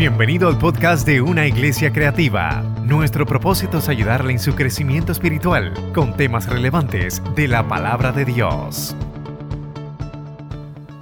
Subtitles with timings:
[0.00, 2.62] Bienvenido al podcast de Una Iglesia Creativa.
[2.86, 8.24] Nuestro propósito es ayudarle en su crecimiento espiritual con temas relevantes de la palabra de
[8.24, 8.96] Dios.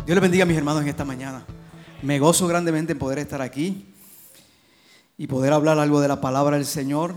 [0.04, 1.46] Dios les bendiga a mis hermanos en esta mañana.
[2.02, 3.86] Me gozo grandemente en poder estar aquí
[5.16, 7.14] y poder hablar algo de la palabra del Señor.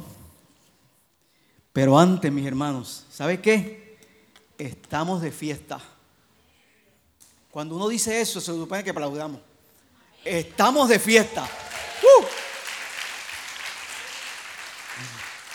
[1.73, 3.97] Pero antes, mis hermanos, ¿sabe qué?
[4.59, 5.79] Estamos de fiesta.
[7.49, 9.41] Cuando uno dice eso, se supone que aplaudamos.
[10.23, 11.49] Estamos de fiesta.
[12.01, 12.25] ¡Uh!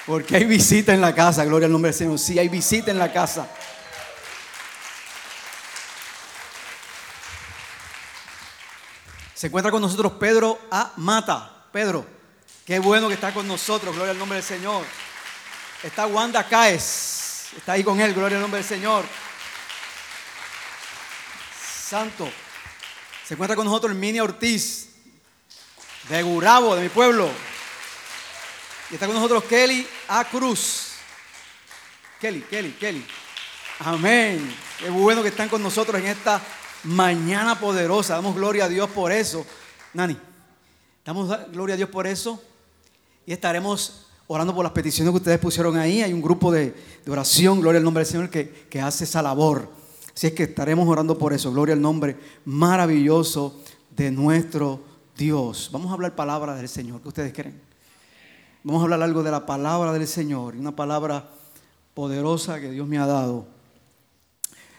[0.06, 2.18] Porque hay visita en la casa, gloria al nombre del Señor.
[2.18, 3.48] Sí, hay visita en la casa.
[9.34, 10.92] Se encuentra con nosotros Pedro A.
[10.96, 11.66] Mata.
[11.72, 12.06] Pedro,
[12.64, 14.82] qué bueno que está con nosotros, gloria al nombre del Señor.
[15.82, 19.04] Está Wanda Caes, está ahí con él, gloria al nombre del Señor.
[21.86, 22.30] Santo.
[23.26, 24.88] Se encuentra con nosotros el Mini Ortiz,
[26.08, 27.28] de Gurabo, de mi pueblo.
[28.90, 30.24] Y está con nosotros Kelly A.
[30.24, 30.92] Cruz.
[32.20, 33.04] Kelly, Kelly, Kelly.
[33.80, 34.54] Amén.
[34.78, 36.40] Qué bueno que están con nosotros en esta
[36.84, 38.14] mañana poderosa.
[38.14, 39.44] Damos gloria a Dios por eso.
[39.92, 40.16] Nani,
[41.04, 42.42] damos gloria a Dios por eso.
[43.26, 46.02] Y estaremos orando por las peticiones que ustedes pusieron ahí.
[46.02, 46.74] Hay un grupo de,
[47.08, 49.68] oración, gloria al nombre del Señor, que, que hace esa labor.
[50.14, 51.52] Así es que estaremos orando por eso.
[51.52, 54.80] Gloria al nombre maravilloso de nuestro
[55.16, 55.70] Dios.
[55.72, 57.00] Vamos a hablar palabra del Señor.
[57.00, 57.60] ¿Qué ustedes creen?
[58.62, 60.56] Vamos a hablar algo de la palabra del Señor.
[60.56, 61.28] Una palabra
[61.94, 63.46] poderosa que Dios me ha dado.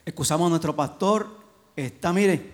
[0.05, 1.27] Excusamos a nuestro pastor.
[1.75, 2.53] Está, mire,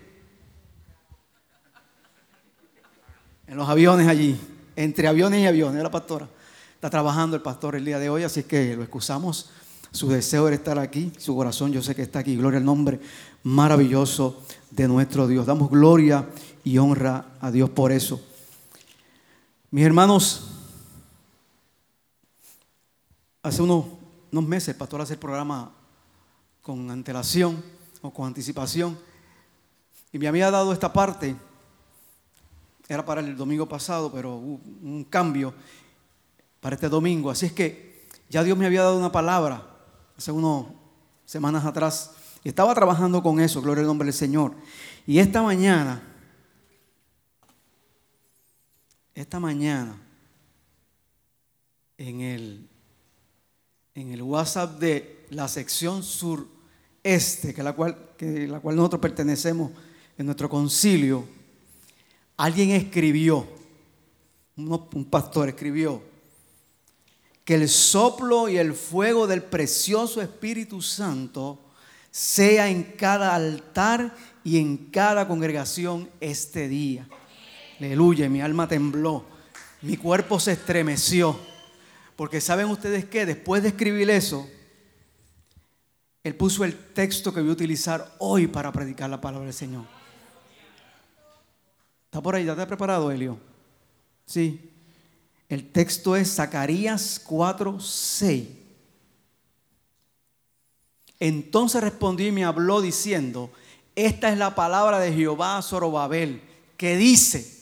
[3.47, 4.39] en los aviones allí.
[4.75, 6.27] Entre aviones y aviones, la pastora.
[6.75, 9.49] Está trabajando el pastor el día de hoy, así que lo excusamos.
[9.91, 12.35] Su deseo era estar aquí, su corazón yo sé que está aquí.
[12.35, 12.99] Gloria al nombre
[13.43, 15.45] maravilloso de nuestro Dios.
[15.45, 16.27] Damos gloria
[16.64, 18.22] y honra a Dios por eso.
[19.72, 20.47] Mis hermanos,
[23.42, 23.86] hace unos,
[24.31, 25.72] unos meses el pastor hace el programa
[26.62, 27.63] con antelación
[28.02, 28.97] o con anticipación
[30.13, 31.35] y me había dado esta parte,
[32.88, 35.56] era para el domingo pasado, pero hubo un cambio
[36.59, 37.31] para este domingo.
[37.31, 39.68] Así es que ya Dios me había dado una palabra
[40.16, 40.68] hace unas
[41.25, 42.12] semanas atrás.
[42.44, 44.53] Y estaba trabajando con eso, gloria al nombre del Señor.
[45.07, 46.03] Y esta mañana,
[49.16, 49.96] esta mañana,
[51.97, 52.68] en el,
[53.94, 59.72] en el WhatsApp de la sección sureste, que la cual, que la cual nosotros pertenecemos
[60.18, 61.28] en nuestro concilio,
[62.38, 63.47] alguien escribió,
[64.56, 66.02] un pastor escribió,
[67.46, 71.59] que el soplo y el fuego del precioso Espíritu Santo
[72.09, 77.07] sea en cada altar y en cada congregación este día.
[77.83, 79.25] Aleluya, mi alma tembló,
[79.81, 81.38] mi cuerpo se estremeció,
[82.16, 84.49] porque saben ustedes que después de escribir eso,
[86.23, 89.83] él puso el texto que voy a utilizar hoy para predicar la palabra del Señor.
[92.05, 92.45] ¿Está por ahí?
[92.45, 93.38] ¿Ya te has preparado, Elio?
[94.25, 94.72] Sí.
[95.49, 98.47] El texto es Zacarías 4, 6.
[101.19, 103.51] Entonces respondió y me habló diciendo,
[103.93, 106.41] esta es la palabra de Jehová a Zorobabel,
[106.77, 107.53] que dice,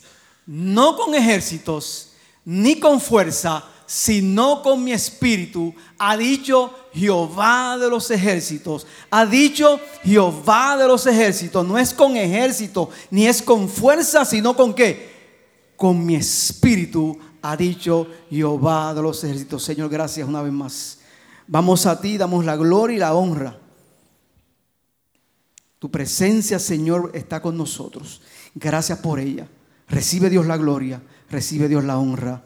[0.52, 2.10] no con ejércitos
[2.44, 8.86] ni con fuerza, sino con mi espíritu, ha dicho Jehová de los ejércitos.
[9.10, 11.66] Ha dicho Jehová de los ejércitos.
[11.66, 15.10] No es con ejército, ni es con fuerza, sino con qué?
[15.78, 19.64] Con mi espíritu, ha dicho Jehová de los ejércitos.
[19.64, 21.00] Señor, gracias una vez más.
[21.48, 23.58] Vamos a ti, damos la gloria y la honra.
[25.80, 28.22] Tu presencia, Señor, está con nosotros.
[28.54, 29.48] Gracias por ella.
[29.92, 32.42] Recibe Dios la gloria, recibe Dios la honra.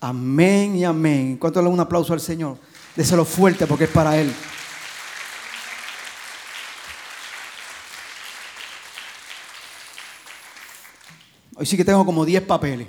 [0.00, 1.36] Amén y amén.
[1.36, 2.58] ¿Cuánto le un aplauso al Señor?
[2.96, 4.34] Déselo fuerte porque es para Él.
[11.54, 12.88] Hoy sí que tengo como 10 papeles.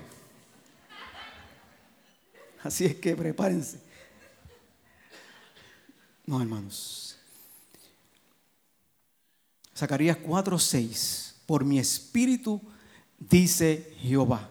[2.63, 3.81] Así es que prepárense.
[6.25, 7.17] No, hermanos.
[9.75, 11.33] Zacarías 4:6.
[11.45, 12.61] Por mi espíritu,
[13.17, 14.49] dice Jehová.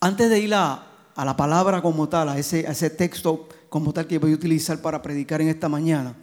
[0.00, 0.84] Antes de ir a,
[1.16, 5.40] la palabra como tal, a ese, texto como tal que voy a utilizar para predicar
[5.40, 6.14] en esta mañana,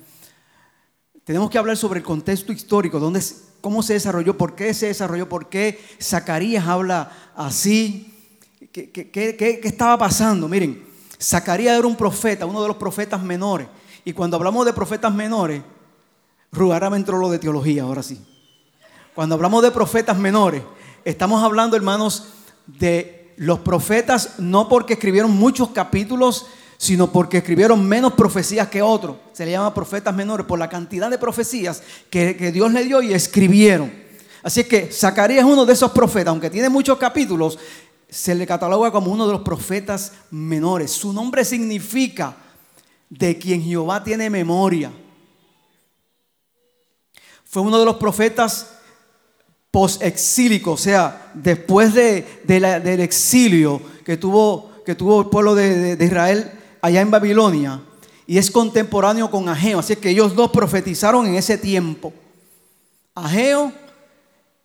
[1.23, 3.21] tenemos que hablar sobre el contexto histórico, dónde,
[3.59, 8.11] cómo se desarrolló, por qué se desarrolló, por qué Zacarías habla así,
[8.71, 10.49] ¿Qué, estaba pasando?
[10.49, 10.85] Miren,
[11.21, 13.67] Zacarías era un profeta, uno de los profetas menores.
[14.03, 15.61] Y cuando hablamos de profetas menores,
[16.51, 18.34] Rugará me entró lo de teología, ahora sí.
[19.15, 20.61] Cuando hablamos de profetas menores,
[21.05, 22.25] estamos hablando, hermanos,
[22.67, 26.47] de los profetas, no porque escribieron muchos capítulos,
[26.77, 29.15] sino porque escribieron menos profecías que otros.
[29.31, 33.01] Se le llama profetas menores por la cantidad de profecías que, que Dios le dio
[33.01, 33.89] y escribieron.
[34.43, 37.57] Así que Zacarías es uno de esos profetas, aunque tiene muchos capítulos,
[38.09, 40.91] se le cataloga como uno de los profetas menores.
[40.91, 42.35] Su nombre significa
[43.09, 44.91] de quien Jehová tiene memoria.
[47.45, 48.74] Fue uno de los profetas
[49.75, 56.05] post-exílicos, o sea, después de, del exilio que tuvo, que tuvo el pueblo de, de
[56.05, 56.49] Israel
[56.81, 57.81] allá en Babilonia,
[58.25, 59.79] y es contemporáneo con Ageo.
[59.79, 62.13] Así que ellos dos profetizaron en ese tiempo.
[63.15, 63.73] Ageo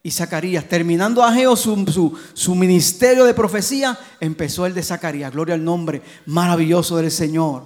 [0.01, 0.69] y Zacarías.
[0.69, 5.33] Terminando Ageo su, su, ministerio de profecía, empezó el de Zacarías.
[5.33, 7.65] Gloria al nombre maravilloso del Señor.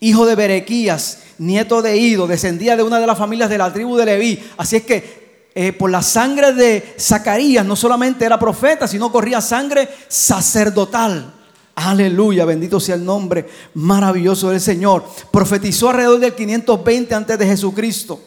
[0.00, 3.96] Hijo de Berequías, nieto de Ido, descendía de una de las familias de la tribu
[3.96, 4.42] de Leví.
[4.56, 5.17] Así es que
[5.60, 11.34] eh, por la sangre de Zacarías no solamente era profeta, sino corría sangre sacerdotal.
[11.74, 13.44] Aleluya, bendito sea el nombre
[13.74, 15.04] maravilloso del Señor.
[15.32, 18.20] Profetizó alrededor del 520 antes de Jesucristo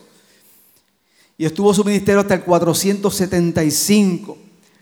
[1.38, 4.38] y estuvo su ministerio hasta el 475.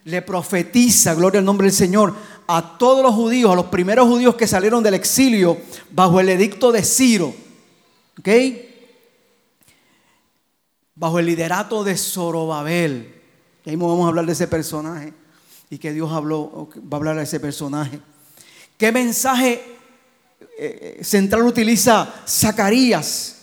[0.05, 2.15] Le profetiza, gloria al nombre del Señor,
[2.47, 5.55] a todos los judíos, a los primeros judíos que salieron del exilio
[5.91, 7.31] bajo el edicto de Ciro.
[8.17, 8.27] ¿Ok?
[10.99, 13.15] Bajo el liderato de Zorobabel.
[13.63, 15.13] Y ahí vamos a hablar de ese personaje.
[15.69, 18.01] Y que Dios habló, va a hablar de ese personaje.
[18.77, 19.53] ¿Qué mensaje
[20.57, 23.37] eh, eh, central utiliza Zacarías?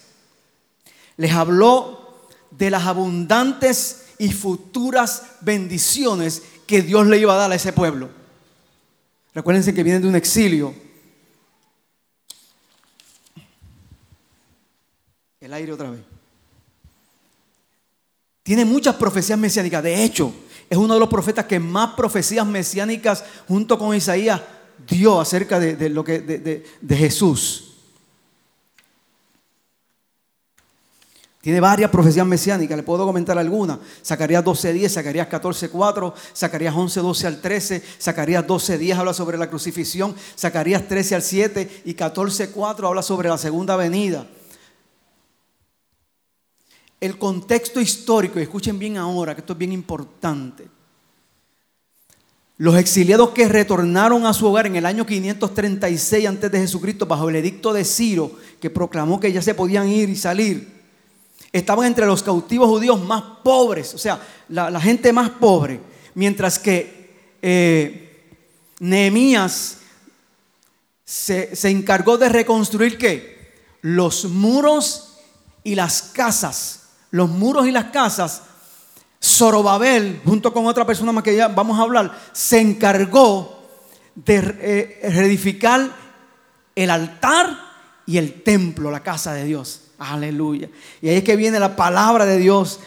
[1.16, 7.54] Les habló de las abundantes y futuras bendiciones que Dios le iba a dar a
[7.54, 8.10] ese pueblo.
[9.34, 10.74] Recuérdense que vienen de un exilio.
[15.40, 16.15] El aire otra vez.
[18.46, 19.82] Tiene muchas profecías mesiánicas.
[19.82, 20.32] De hecho,
[20.70, 24.40] es uno de los profetas que más profecías mesiánicas junto con Isaías
[24.87, 27.72] dio acerca de, lo que, de Jesús.
[31.40, 33.81] Tiene varias profecías mesiánicas, le puedo comentar algunas.
[34.04, 40.87] Zacarías 12.10, Zacarías 14.4, Zacarías 11.12 al 13, Zacarías 12.10 habla sobre la crucifixión, Zacarías
[40.87, 44.25] 13 al 7 y 14.4 habla sobre la segunda venida.
[47.00, 50.66] El contexto histórico, y escuchen bien ahora, que esto es bien importante.
[52.58, 57.28] Los exiliados que retornaron a su hogar en el año 536 antes de Jesucristo bajo
[57.28, 60.75] el edicto de Ciro, que proclamó que ya se podían ir y salir,
[61.52, 65.81] estaban entre los cautivos judíos más pobres, o sea, la, gente más pobre,
[66.14, 68.32] mientras que eh,
[68.81, 69.78] Nehemías
[71.04, 73.52] se, se encargó de reconstruir qué?
[73.82, 75.19] Los muros
[75.62, 78.42] y las casas, los muros y las casas.
[79.22, 83.62] Zorobabel, junto con otra persona más que ya vamos a hablar, se encargó
[84.14, 85.90] de eh, reedificar
[86.74, 87.58] el altar
[88.06, 89.82] y el templo, la casa de Dios.
[89.98, 90.68] Aleluya.
[91.00, 92.80] Y ahí es que viene la palabra de Dios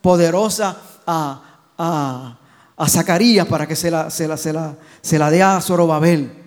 [0.00, 0.76] poderosa
[1.06, 1.42] a,
[1.78, 6.44] a, Zacarías para que se la, se la, se la, se la dé a Zorobabel.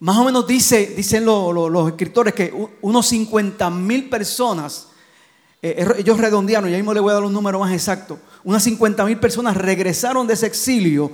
[0.00, 2.52] Más o menos dice, dicen los escritores que
[2.82, 4.88] unos 50 mil personas,
[5.62, 9.04] eh, ellos redondearon, ya mismo le voy a dar un número más exacto, unas 50
[9.04, 11.10] mil personas regresaron de ese exilio,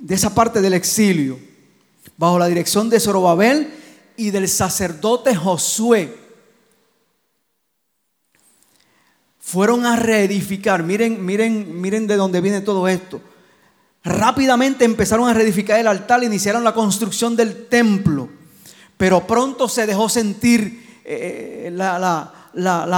[0.00, 1.38] de esa parte del exilio,
[2.16, 3.72] bajo la dirección de Zorobabel
[4.16, 6.24] y del sacerdote Josué.
[9.44, 10.82] fueron a reedificar.
[10.82, 13.20] Miren, miren, miren de dónde viene todo esto.
[14.02, 18.30] Rápidamente empezaron a reedificar el altar, iniciaron la construcción del templo.
[18.96, 22.32] Pero pronto se dejó sentir eh, la,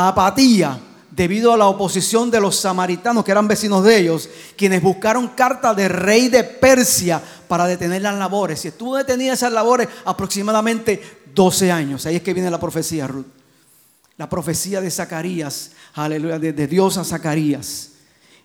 [0.09, 0.81] apatía
[1.17, 5.73] debido a la oposición de los samaritanos, que eran vecinos de ellos, quienes buscaron carta
[5.73, 8.63] del rey de Persia para detener las labores.
[8.65, 11.01] Y estuvo detenida esas labores aproximadamente
[11.35, 12.05] 12 años.
[12.05, 13.25] Ahí es que viene la profecía, Ruth.
[14.19, 17.93] La profecía de Zacarías aleluya, de, Dios a Zacarías.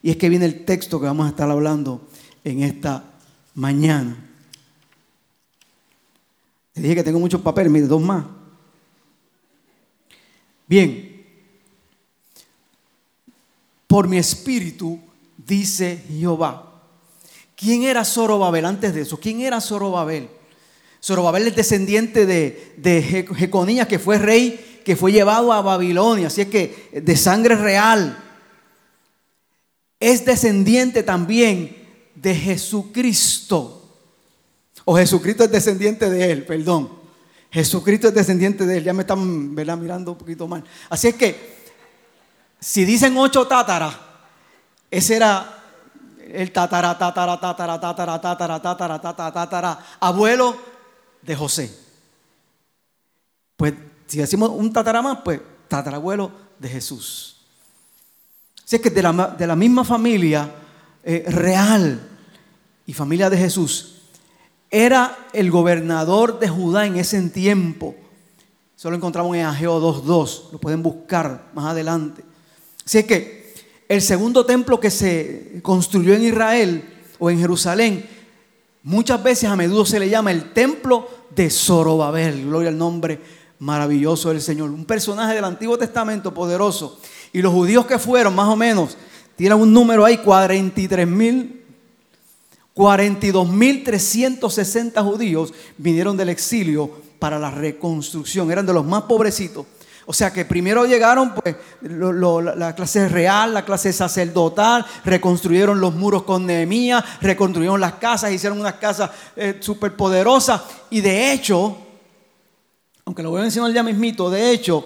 [0.02, 2.08] Y es que viene el texto que vamos a estar hablando
[2.46, 3.04] en esta
[3.54, 4.16] mañana.
[6.76, 8.24] Le dije que tengo muchos papeles, mire, dos más.
[10.68, 11.11] Bien,
[13.92, 14.98] por mi espíritu,
[15.36, 16.82] dice Jehová.
[17.58, 19.20] ¿Quién era Zorobabel antes de eso?
[19.20, 20.30] ¿Quién era Zorobabel?
[21.04, 23.02] Zorobabel es descendiente de, de
[23.36, 28.18] Jeconías, que fue rey que fue llevado a Babilonia, así es que de sangre real.
[30.00, 31.76] Es descendiente también
[32.16, 33.90] de Jesucristo.
[34.86, 36.90] O Jesucristo es descendiente de él, perdón.
[37.52, 38.86] Jesucristo es descendiente de él.
[38.86, 40.64] Ya me están mirando un poquito mal.
[40.90, 41.61] Así es que,
[42.62, 43.96] si dicen ocho tátaras,
[44.92, 45.58] ese era
[46.32, 50.56] el tatara, tatara, tatara, tatara, tatara, tatara, abuelo
[51.24, 51.76] de José.
[53.58, 53.74] Pues
[54.06, 57.38] si decimos un tatara más, pues tatarabuelo de Jesús.
[58.64, 60.50] Así es que de la, de la misma familia
[61.04, 62.08] eh, real
[62.86, 63.96] y familia de Jesús,
[64.70, 67.96] era el gobernador de Judá en ese tiempo.
[68.78, 72.31] Eso lo encontramos en Ageo 2.2, lo pueden buscar más adelante.
[72.92, 73.54] Así que
[73.88, 76.84] el segundo templo que se construyó en Israel
[77.20, 78.06] o en Jerusalén,
[78.84, 82.48] muchas veces a menudo se le llama el templo de Zorobabel.
[82.48, 83.18] Gloria al nombre
[83.60, 84.72] maravilloso del Señor.
[84.72, 87.00] Un personaje del Antiguo Testamento poderoso.
[87.32, 88.98] Y los judíos que fueron, más o menos,
[89.38, 91.64] tienen un número ahí, 43 mil
[92.76, 98.52] 42.360 judíos vinieron del exilio para la reconstrucción.
[98.52, 99.66] Eran de los más pobrecitos.
[100.12, 106.24] O sea que primero llegaron pues, la clase real, la clase sacerdotal, reconstruyeron los muros
[106.24, 110.64] con Nehemías, reconstruyeron las casas, hicieron unas casas eh, súper poderosas.
[110.90, 111.78] Y de hecho,
[113.06, 114.86] aunque lo voy a mencionar ya mismito, de hecho,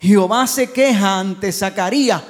[0.00, 2.22] Jehová se queja ante Zacarías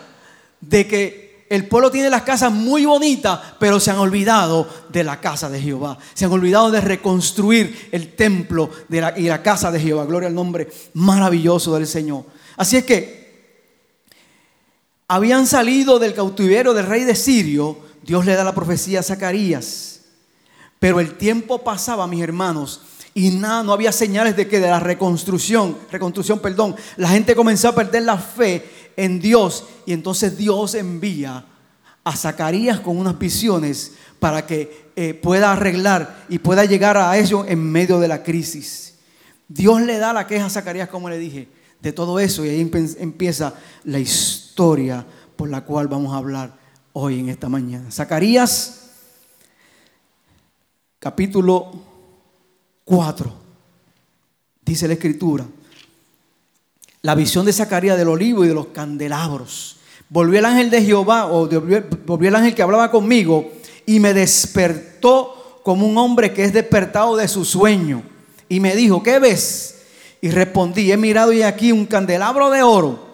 [0.62, 5.20] de que el pueblo tiene las casas muy bonitas, pero se han olvidado de la
[5.20, 5.98] casa de Jehová.
[6.14, 10.06] Se han olvidado de reconstruir el templo y la casa de Jehová.
[10.06, 12.24] Gloria al nombre maravilloso del Señor.
[12.56, 13.20] Así es que
[15.08, 17.80] habían salido del cautiverio del rey de Sirio.
[18.02, 20.02] Dios le da la profecía a Zacarías.
[20.78, 22.80] Pero el tiempo pasaba, mis hermanos,
[23.12, 27.68] y nada, no había señales de que de la reconstrucción, reconstrucción, perdón, la gente comenzó
[27.68, 31.44] a perder la fe en Dios y entonces Dios envía
[32.04, 37.44] a Zacarías con unas visiones para que eh, pueda arreglar y pueda llegar a ello
[37.46, 38.94] en medio de la crisis.
[39.48, 41.48] Dios le da la queja a Zacarías, como le dije,
[41.80, 43.54] de todo eso y ahí empieza
[43.84, 45.04] la historia
[45.36, 46.54] por la cual vamos a hablar
[46.92, 47.90] hoy en esta mañana.
[47.90, 48.90] Zacarías,
[50.98, 51.72] capítulo
[52.84, 53.32] 4,
[54.64, 55.46] dice la escritura
[57.02, 59.76] la visión de Zacarías del olivo y de los candelabros.
[60.08, 61.48] Volvió el ángel de Jehová, o
[62.06, 63.50] volvió el ángel que hablaba conmigo,
[63.86, 68.02] y me despertó como un hombre que es despertado de su sueño.
[68.48, 69.82] Y me dijo, ¿qué ves?
[70.20, 73.10] Y respondí, he mirado y aquí un candelabro de oro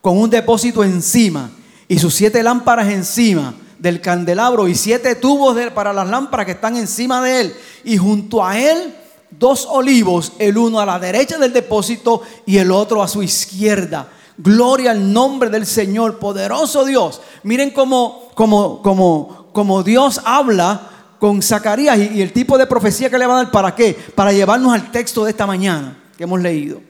[0.00, 1.52] con un depósito encima
[1.86, 6.76] y sus siete lámparas encima del candelabro y siete tubos para las lámparas que están
[6.76, 7.54] encima de él.
[7.84, 8.94] Y junto a él
[9.38, 14.08] dos olivos, el uno a la derecha del depósito y el otro a su izquierda.
[14.38, 17.20] Gloria al nombre del Señor, poderoso Dios.
[17.42, 23.26] Miren cómo, como Dios habla con Zacarías y, y el tipo de profecía que le
[23.26, 23.94] va a dar para qué?
[24.14, 26.80] Para llevarnos al texto de esta mañana que hemos leído.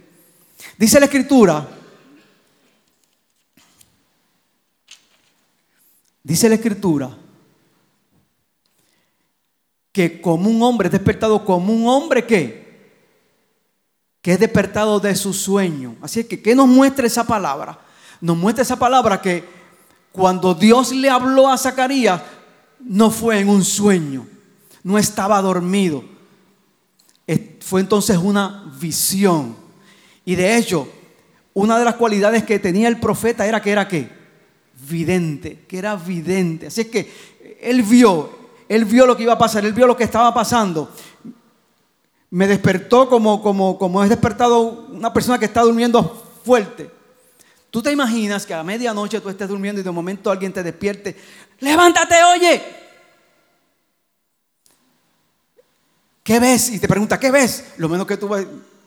[0.78, 1.66] Dice la escritura,
[6.22, 7.11] dice la escritura,
[9.92, 12.62] que como un hombre es despertado como un hombre que
[14.22, 15.96] que es despertado de su sueño.
[16.00, 17.80] Así es que ¿qué nos muestra esa palabra?
[18.20, 19.44] Nos muestra esa palabra que
[20.12, 22.22] cuando Dios le habló a Zacarías
[22.78, 24.26] no fue en un sueño,
[24.84, 26.04] no estaba dormido.
[27.62, 29.56] Fue entonces una visión.
[30.25, 30.88] Y de hecho,
[31.54, 34.11] una de las cualidades que tenía el profeta era que era qué?
[34.88, 36.66] Vidente, que era vidente.
[36.66, 37.11] Así es que
[37.61, 40.90] él vio, él vio lo que iba a pasar, él vio lo que estaba pasando.
[42.31, 46.02] Me despertó como, como, como es despertado una persona que está durmiendo
[46.45, 46.90] fuerte.
[47.71, 51.16] Tú te imaginas que a medianoche tú estés durmiendo y de momento alguien te despierte.
[51.61, 52.62] Levántate, oye.
[56.23, 56.71] ¿Qué ves?
[56.71, 57.73] Y te pregunta, ¿qué ves?
[57.78, 58.47] Lo menos que tú ves,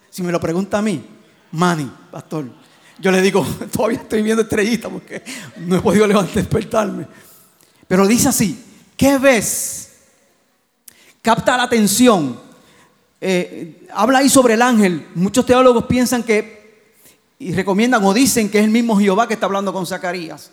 [0.10, 1.04] si me lo pregunta a mí,
[1.52, 2.46] Manny, pastor.
[3.00, 5.24] Yo le digo, todavía estoy viendo estrellitas porque
[5.58, 7.08] no he podido levantar, despertarme.
[7.88, 8.64] Pero dice así,
[8.98, 9.94] ¿Qué ves?
[11.22, 12.40] Capta la atención.
[13.20, 15.08] Eh, habla ahí sobre el ángel.
[15.16, 16.94] Muchos teólogos piensan que,
[17.40, 20.52] y recomiendan o dicen que es el mismo Jehová que está hablando con Zacarías.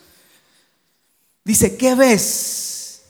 [1.44, 3.02] Dice, ¿qué ves?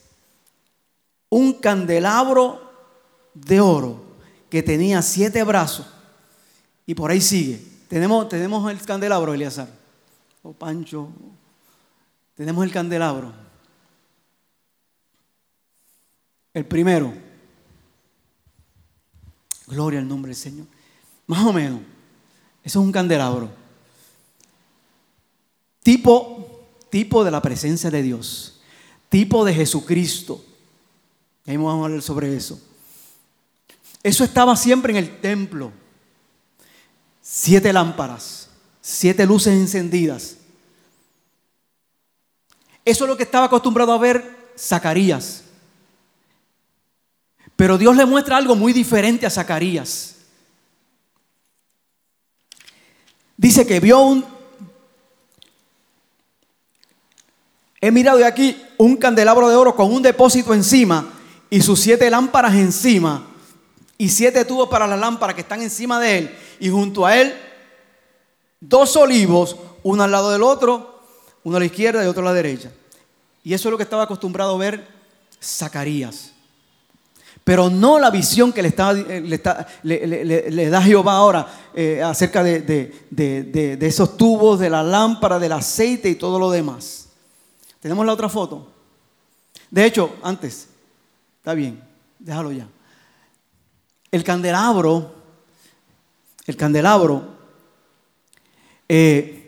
[1.28, 2.72] Un candelabro
[3.34, 4.02] de oro
[4.50, 5.86] que tenía siete brazos.
[6.84, 7.62] Y por ahí sigue.
[7.88, 9.68] Tenemos, tenemos el candelabro, Eliazar.
[10.42, 11.08] O Pancho.
[12.34, 13.41] Tenemos el candelabro.
[16.54, 17.14] El primero,
[19.66, 20.66] gloria al nombre del Señor.
[21.26, 21.80] Más o menos,
[22.62, 23.50] eso es un candelabro.
[25.82, 28.60] Tipo, tipo de la presencia de Dios.
[29.08, 30.44] Tipo de Jesucristo.
[31.46, 32.60] Ahí vamos a hablar sobre eso.
[34.02, 35.72] Eso estaba siempre en el templo.
[37.20, 40.36] Siete lámparas, siete luces encendidas.
[42.84, 45.44] Eso es lo que estaba acostumbrado a ver Zacarías.
[47.62, 50.16] Pero Dios le muestra algo muy diferente a Zacarías.
[53.36, 54.24] Dice que vio un...
[57.80, 61.08] He mirado de aquí un candelabro de oro con un depósito encima
[61.50, 63.28] y sus siete lámparas encima
[63.96, 67.32] y siete tubos para las lámparas que están encima de él y junto a él
[68.58, 71.00] dos olivos, uno al lado del otro,
[71.44, 72.72] uno a la izquierda y otro a la derecha.
[73.44, 74.84] Y eso es lo que estaba acostumbrado a ver
[75.40, 76.31] Zacarías.
[77.44, 78.94] Pero no la visión que le, estaba,
[79.82, 82.60] le, da Jehová ahora eh, acerca de,
[83.10, 87.08] de, esos tubos, de la lámpara, del aceite y todo lo demás.
[87.80, 88.68] Tenemos la otra foto.
[89.70, 90.68] De hecho, antes,
[91.38, 91.82] está bien,
[92.18, 92.68] déjalo ya.
[94.12, 95.12] El candelabro,
[96.46, 97.24] el candelabro,
[98.88, 99.41] eh,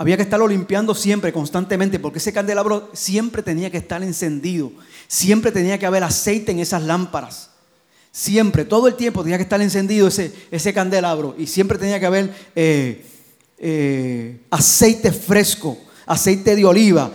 [0.00, 4.72] había que estarlo limpiando siempre, constantemente, porque ese candelabro siempre tenía que estar encendido.
[5.06, 7.50] Siempre tenía que haber aceite en esas lámparas.
[8.10, 11.34] Siempre, todo el tiempo tenía que estar encendido ese, ese candelabro.
[11.36, 13.04] Y siempre tenía que haber eh,
[13.58, 15.76] eh, aceite fresco,
[16.06, 17.10] aceite de oliva.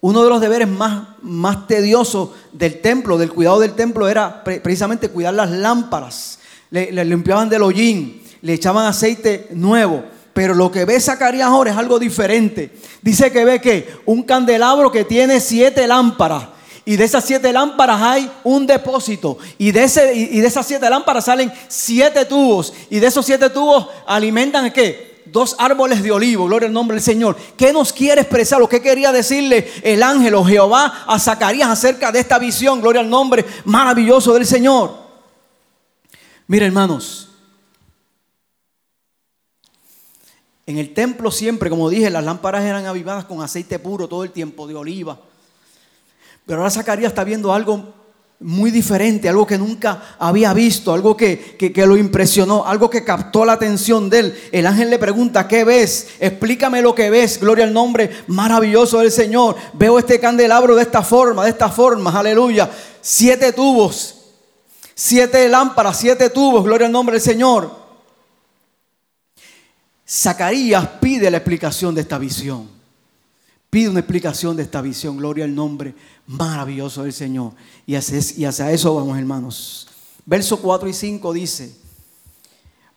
[0.00, 5.10] Uno de los deberes más, más tediosos del templo, del cuidado del templo, era precisamente
[5.10, 6.40] cuidar las lámparas.
[6.70, 11.70] Le, le limpiaban del hollín, le echaban aceite nuevo pero lo que ve Zacarías ahora
[11.70, 12.70] es algo diferente.
[13.00, 16.48] Dice que ve que un candelabro que tiene siete lámparas.
[16.84, 19.38] Y de esas siete lámparas hay un depósito.
[19.56, 22.74] Y de, ese, y de esas siete lámparas salen siete tubos.
[22.90, 25.22] Y de esos siete tubos alimentan qué?
[25.24, 26.44] Dos árboles de olivo.
[26.44, 27.34] Gloria al nombre del Señor.
[27.56, 28.60] ¿Qué nos quiere expresar?
[28.60, 32.82] ¿O qué quería decirle el ángel o Jehová a Zacarías acerca de esta visión?
[32.82, 34.98] Gloria al nombre maravilloso del Señor.
[36.46, 37.25] Mira, hermanos.
[40.66, 44.32] En el templo siempre, como dije, las lámparas eran avivadas con aceite puro todo el
[44.32, 45.16] tiempo, de oliva.
[46.44, 47.94] Pero ahora Zacarías está viendo algo
[48.40, 53.44] muy diferente, algo que nunca había visto, algo que, que, lo impresionó, algo que captó
[53.44, 54.38] la atención de él.
[54.50, 56.08] El ángel le pregunta, ¿qué ves?
[56.18, 59.54] Explícame lo que ves, gloria al nombre maravilloso del Señor.
[59.72, 62.68] Veo este candelabro de esta forma, de esta forma, aleluya.
[63.00, 64.16] Siete tubos,
[64.94, 67.85] siete lámparas, siete tubos, gloria al nombre del Señor.
[70.08, 72.68] Zacarías pide la explicación de esta visión.
[73.68, 75.16] Pide una explicación de esta visión.
[75.16, 75.94] Gloria al nombre
[76.26, 77.52] maravilloso del Señor.
[77.86, 79.88] Y hacia, eso vamos, hermanos.
[80.24, 81.72] Verso 4 y 5 dice,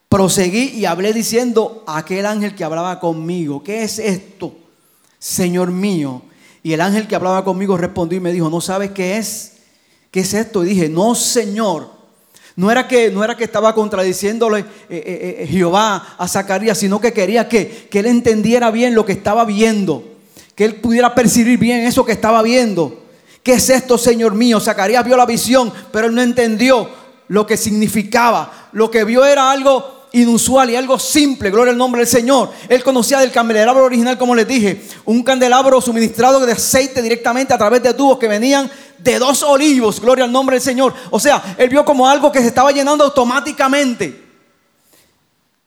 [0.07, 4.55] proseguí y hablé diciendo a aquel ángel que hablaba conmigo, ¿qué es esto,
[5.19, 6.23] Señor mío?
[6.63, 9.57] Y el ángel que hablaba conmigo respondió y me dijo, ¿no sabes qué es?
[10.11, 10.63] ¿Qué es esto?
[10.63, 11.98] Y dije, no, Señor.
[12.59, 16.99] No era que, no era que estaba contradiciéndole eh, eh, eh, Jehová a Zacarías, sino
[16.99, 20.03] que quería que, que él entendiera bien lo que estaba viendo,
[20.55, 23.01] que él pudiera percibir bien eso que estaba viendo.
[23.43, 24.59] ¿Qué es esto, Señor mío?
[24.59, 26.89] Zacarías vio la visión, pero él no entendió
[27.29, 28.67] lo que significaba.
[28.73, 32.51] Lo que vio era algo inusual y algo simple, gloria al nombre del Señor.
[32.67, 37.57] Él conocía del candelabro original, como les dije, un candelabro suministrado de aceite directamente a
[37.57, 40.93] través de tubos que venían de dos olivos, gloria al nombre del Señor.
[41.11, 44.27] O sea, él vio como algo que se estaba llenando automáticamente.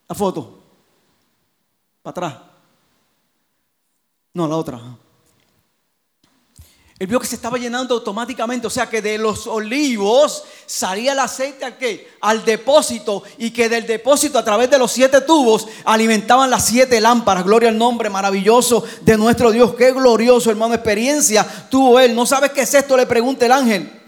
[0.09, 0.59] La foto.
[2.03, 2.35] Para atrás.
[4.35, 4.81] No, la otra.
[7.03, 11.19] Él vio que se estaba llenando automáticamente, o sea que de los olivos salía el
[11.19, 12.13] aceite al qué?
[12.21, 17.01] Al depósito y que del depósito a través de los siete tubos alimentaban las siete
[17.01, 17.43] lámparas.
[17.43, 19.75] Gloria al nombre maravilloso de nuestro Dios.
[19.75, 22.15] Qué glorioso, hermano, experiencia tuvo él.
[22.15, 22.97] ¿No sabes qué es esto?
[22.97, 24.01] Le pregunta el ángel.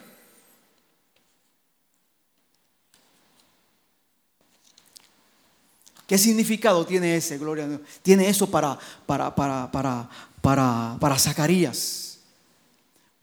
[6.06, 7.38] ¿Qué significado tiene ese?
[7.38, 7.80] Gloria a Dios.
[8.02, 10.08] Tiene eso para, para, para, para,
[10.40, 12.13] para, para Zacarías.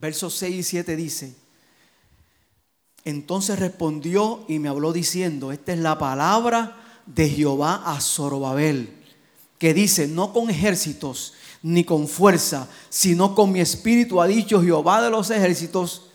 [0.01, 1.35] Versos 6 y 7 dice,
[3.05, 8.95] entonces respondió y me habló diciendo, esta es la palabra de Jehová a Zorobabel,
[9.59, 15.03] que dice, no con ejércitos ni con fuerza, sino con mi espíritu, ha dicho Jehová
[15.03, 16.07] de los ejércitos.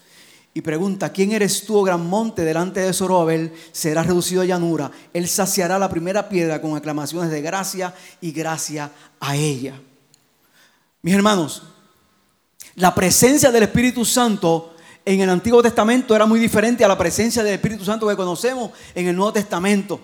[0.52, 3.52] Y pregunta, ¿quién eres tú, oh gran monte, delante de Zorobabel?
[3.70, 4.90] Será reducido a llanura.
[5.12, 9.80] Él saciará la primera piedra con aclamaciones de gracia y gracia a ella.
[11.02, 11.62] Mis hermanos,
[12.76, 17.42] la presencia del Espíritu Santo en el Antiguo Testamento era muy diferente a la presencia
[17.42, 19.98] del Espíritu Santo que conocemos en el Nuevo Testamento.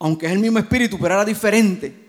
[0.00, 2.08] Aunque es el mismo Espíritu, pero era diferente.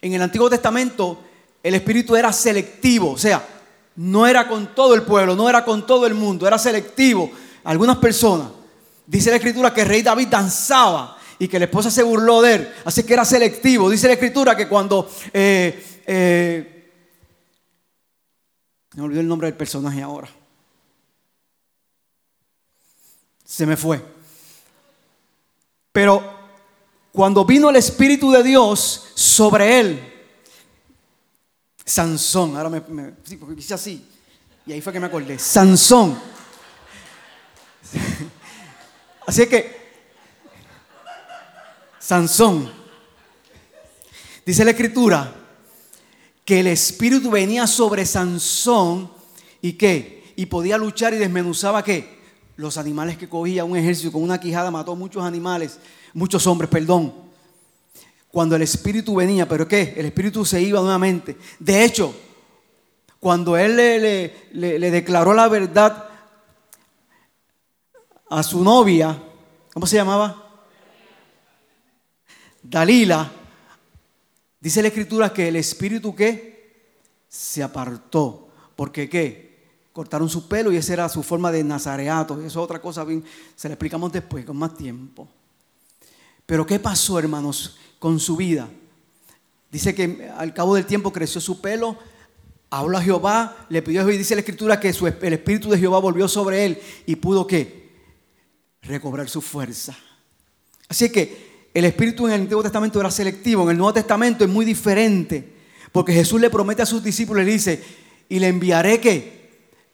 [0.00, 1.18] En el Antiguo Testamento
[1.62, 3.44] el Espíritu era selectivo, o sea,
[3.96, 7.30] no era con todo el pueblo, no era con todo el mundo, era selectivo.
[7.64, 8.48] Algunas personas,
[9.06, 12.54] dice la Escritura que el rey David danzaba y que la esposa se burló de
[12.54, 13.90] él, así que era selectivo.
[13.90, 15.10] Dice la Escritura que cuando...
[15.32, 16.71] Eh, eh,
[18.94, 20.28] Me olvidé el nombre del personaje ahora.
[23.44, 24.02] Se me fue.
[25.92, 26.22] Pero
[27.12, 30.12] cuando vino el Espíritu de Dios sobre él,
[31.84, 34.08] Sansón, ahora me, sí, porque quise así,
[34.64, 36.18] y ahí fue que me acordé, Sansón.
[39.26, 39.82] Así que,
[41.98, 42.72] Sansón,
[44.44, 45.41] dice la escritura,
[46.44, 49.10] que el Espíritu venía sobre Sansón
[49.60, 52.20] y que, y podía luchar y desmenuzaba que
[52.56, 55.78] los animales que cogía un ejército con una quijada mató muchos animales,
[56.14, 57.14] muchos hombres, perdón.
[58.28, 59.94] Cuando el Espíritu venía, pero ¿qué?
[59.96, 61.36] El Espíritu se iba nuevamente.
[61.58, 62.14] De hecho,
[63.20, 66.08] cuando él le, le declaró la verdad
[68.28, 69.22] a su novia,
[69.72, 70.42] ¿cómo se llamaba?
[72.62, 73.30] Dalila,
[74.62, 76.86] dice la escritura que el Espíritu que
[77.28, 78.48] se apartó.
[78.74, 79.52] Porque qué?
[79.92, 82.34] cortaron su pelo y esa era su forma de nazareato.
[82.38, 85.28] Eso es otra cosa, bien, se la explicamos después, con más tiempo.
[86.46, 88.68] Pero ¿qué pasó, hermanos, con su vida?
[89.70, 91.96] Dice que al cabo del tiempo creció su pelo,
[92.70, 95.78] habló a Jehová, le pidió a Jehová y dice la escritura que el espíritu de
[95.78, 97.90] Jehová volvió sobre él y pudo qué?
[98.82, 99.96] Recobrar su fuerza.
[100.88, 104.50] Así que el espíritu en el Antiguo Testamento era selectivo, en el Nuevo Testamento es
[104.50, 105.56] muy diferente,
[105.90, 107.82] porque Jesús le promete a sus discípulos, le dice,
[108.28, 109.42] y le enviaré que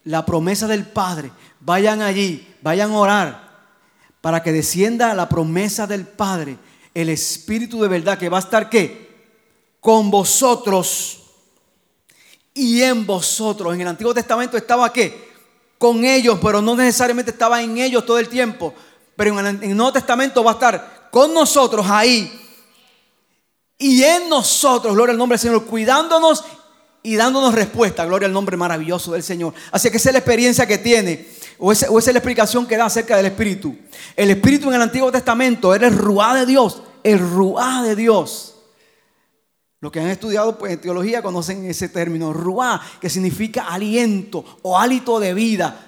[0.04, 1.30] la promesa del Padre.
[1.60, 3.48] Vayan allí, vayan a orar
[4.20, 6.58] para que descienda la promesa del Padre,
[6.94, 9.08] el Espíritu de verdad que va a estar qué?
[9.80, 11.22] Con vosotros
[12.54, 13.74] y en vosotros.
[13.74, 15.28] En el Antiguo Testamento estaba qué?
[15.78, 18.74] Con ellos, pero no necesariamente estaba en ellos todo el tiempo.
[19.14, 22.30] Pero en el Nuevo Testamento va a estar con nosotros ahí
[23.76, 26.44] y en nosotros, gloria al nombre del Señor, cuidándonos
[27.02, 28.04] y dándonos respuesta.
[28.04, 29.52] Gloria al nombre maravilloso del Señor.
[29.72, 31.26] Así que esa es la experiencia que tiene,
[31.58, 33.76] o esa, es la explicación que da acerca del Espíritu.
[34.14, 38.54] El Espíritu en el Antiguo Testamento era el ruá de Dios, el ruá de Dios.
[39.80, 44.78] Los que han estudiado pues, en teología conocen ese término, ruá, que significa aliento o
[44.78, 45.84] hálito de vida.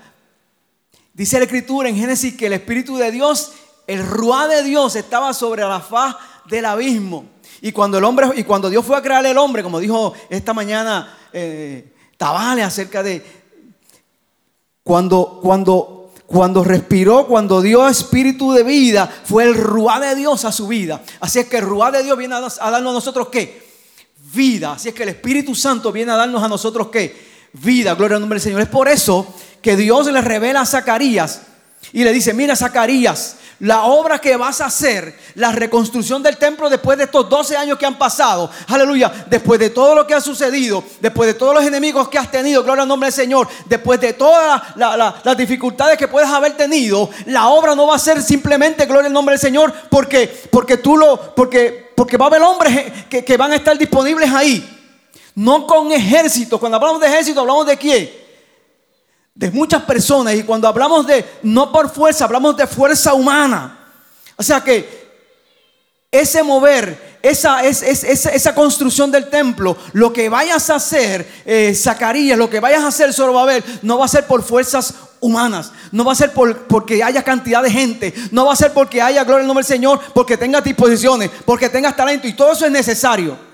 [1.15, 3.53] Dice la Escritura en Génesis que el Espíritu de Dios,
[3.91, 7.25] el ruá de Dios estaba sobre la faz del abismo.
[7.61, 10.55] Y cuando el hombre, y cuando Dios fue a crear el hombre, como dijo esta
[10.55, 13.25] mañana eh, Tabale acerca de
[14.83, 20.53] cuando, cuando, cuando respiró, cuando dio espíritu de vida, fue el ruá de Dios a
[20.53, 21.01] su vida.
[21.21, 23.67] Así es que el ruá de Dios viene a, darnos a nosotros qué?
[24.35, 24.73] Vida.
[24.73, 27.49] Así es que el Espíritu Santo viene a darnos a nosotros qué?
[27.55, 27.95] Vida.
[27.95, 28.61] Gloria al nombre del Señor.
[28.61, 29.27] Es por eso
[29.63, 31.41] que Dios le revela a Zacarías
[31.91, 36.69] y le dice, mira Zacarías, la obra que vas a hacer, la reconstrucción del templo
[36.69, 40.21] después de estos 12 años que han pasado, aleluya, después de todo lo que ha
[40.21, 44.01] sucedido, después de todos los enemigos que has tenido, gloria al nombre del Señor, después
[44.01, 48.87] de todas las dificultades que puedes haber tenido, la obra no va a ser simplemente
[48.87, 52.93] gloria al nombre del Señor porque, porque tú lo, porque, porque va a haber hombres
[53.11, 54.79] que, que van a estar disponibles ahí.
[55.35, 56.59] No con ejército.
[56.59, 58.11] Cuando hablamos de ejército, hablamos de quién?
[59.41, 63.89] De muchas personas y cuando hablamos de no por fuerza, hablamos de fuerza humana.
[64.37, 65.01] O sea que
[66.11, 72.51] ese mover, esa, esa construcción del templo, lo que vayas a hacer, eh, Zacarías, lo
[72.51, 76.17] que vayas a hacer, Zorobabel, no va a ser por fuerzas humanas, no va a
[76.17, 79.47] ser por, porque haya cantidad de gente, no va a ser porque haya gloria al
[79.47, 83.50] nombre del Señor, porque tengas disposiciones, porque tengas talento y todo eso es necesario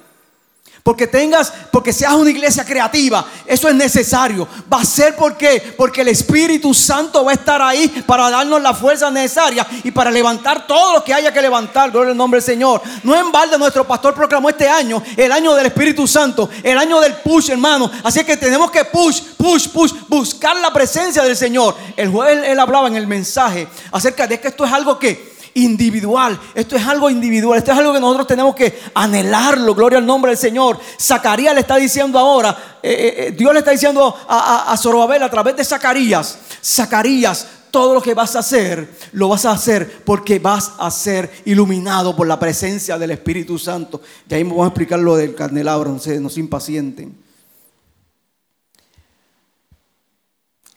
[0.87, 3.27] porque tengas, porque seas una iglesia creativa.
[3.45, 4.47] Eso es necesario.
[4.73, 8.73] Va a ser porque, porque el Espíritu Santo va a estar ahí para darnos la
[8.73, 11.91] fuerza necesaria y para levantar todo lo que haya que levantar.
[11.91, 12.81] Gloria al nombre del Señor.
[13.03, 17.01] No en balde nuestro pastor proclamó este año, el año del Espíritu Santo, el año
[17.01, 17.91] del push, hermano.
[18.05, 21.75] Así que tenemos que push, push, push, buscar la presencia del Señor.
[21.97, 26.39] El jueves él hablaba en el mensaje acerca de que esto es algo que individual.
[26.55, 27.59] Esto es algo individual.
[27.59, 29.75] Esto es algo que nosotros tenemos que anhelarlo.
[29.75, 30.79] Gloria al nombre del Señor.
[31.01, 35.23] Zacarías le está diciendo ahora, eh, eh, eh, Dios le está diciendo a, a, Zorobabel
[35.23, 40.03] a través de Zacarías, Zacarías, todo lo que vas a hacer, lo vas a hacer
[40.05, 44.01] porque vas a ser iluminado por la presencia del Espíritu Santo.
[44.29, 47.26] Y ahí voy a explicar lo del candelabro, no se, no se impacienten.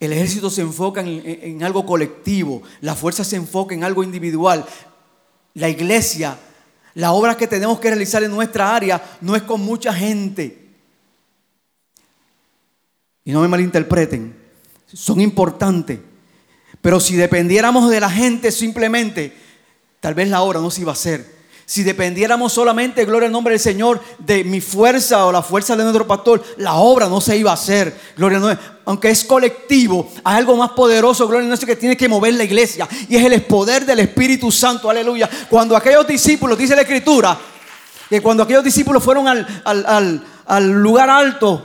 [0.00, 4.64] El ejército se enfoca en, algo colectivo, la fuerza se enfoca en algo individual.
[5.52, 6.38] La iglesia,
[6.94, 10.70] la obra que tenemos que realizar en nuestra área no es con mucha gente.
[13.26, 14.34] Y no me malinterpreten,
[14.86, 16.00] son importantes.
[16.80, 19.36] Pero si dependiéramos de la gente simplemente,
[20.00, 21.39] tal vez la obra no se iba a hacer.
[21.70, 25.84] Si dependiéramos solamente, gloria al nombre del Señor, de mi fuerza o la fuerza de
[25.84, 27.96] nuestro pastor, la obra no se iba a hacer.
[28.16, 28.58] Gloria al nombre.
[28.86, 32.42] Aunque es colectivo, hay algo más poderoso, gloria al nombre, que tiene que mover la
[32.42, 32.88] iglesia.
[33.08, 35.30] Y es el poder del Espíritu Santo, aleluya.
[35.48, 37.38] Cuando aquellos discípulos, dice la Escritura,
[38.08, 41.64] que cuando aquellos discípulos fueron al, al lugar alto,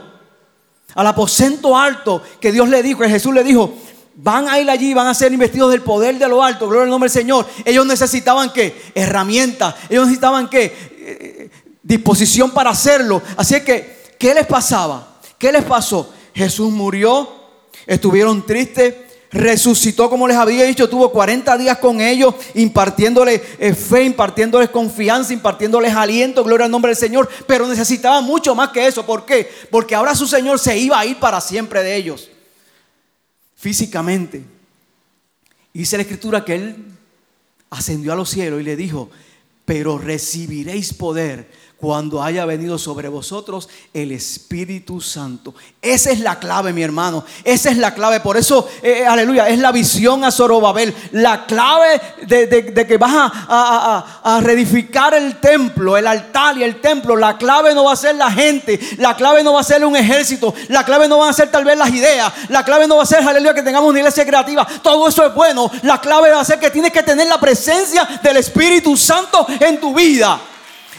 [0.94, 3.74] al aposento alto, que Dios le dijo, que Jesús le dijo,
[4.16, 6.90] van a ir allí, van a ser investidos del poder de lo alto, gloria al
[6.90, 7.46] nombre del Señor.
[7.64, 8.74] Ellos necesitaban qué?
[8.94, 10.74] Herramientas, ellos necesitaban qué?
[10.98, 11.50] Eh,
[11.82, 13.22] disposición para hacerlo.
[13.36, 15.18] Así que, ¿qué les pasaba?
[15.38, 16.12] ¿Qué les pasó?
[16.34, 17.28] Jesús murió,
[17.86, 18.94] estuvieron tristes,
[19.30, 25.34] resucitó como les había dicho, tuvo 40 días con ellos, impartiéndoles eh, fe, impartiéndoles confianza,
[25.34, 29.04] impartiéndoles aliento, gloria al nombre del Señor, pero necesitaba mucho más que eso.
[29.04, 29.50] ¿Por qué?
[29.70, 32.30] Porque ahora su Señor se iba a ir para siempre de ellos
[33.56, 34.44] físicamente.
[35.72, 36.84] Dice la escritura que él
[37.70, 39.10] ascendió a los cielos y le dijo,
[39.64, 45.54] pero recibiréis poder cuando haya venido sobre vosotros el Espíritu Santo.
[45.82, 47.24] Esa es la clave, mi hermano.
[47.44, 48.20] Esa es la clave.
[48.20, 50.94] Por eso, eh, eh, aleluya, es la visión a Zorobabel.
[51.12, 57.14] La clave de, que vas a, a, reedificar el templo, el altar y el templo.
[57.14, 58.80] La clave no va a ser la gente.
[58.96, 60.54] La clave no va a ser un ejército.
[60.68, 62.32] La clave no van a ser tal vez las ideas.
[62.48, 64.66] La clave no va a ser, aleluya, que tengamos una iglesia creativa.
[64.82, 65.70] Todo eso es bueno.
[65.82, 69.78] La clave va a ser que tienes que tener la presencia del Espíritu Santo en
[69.78, 70.40] tu vida.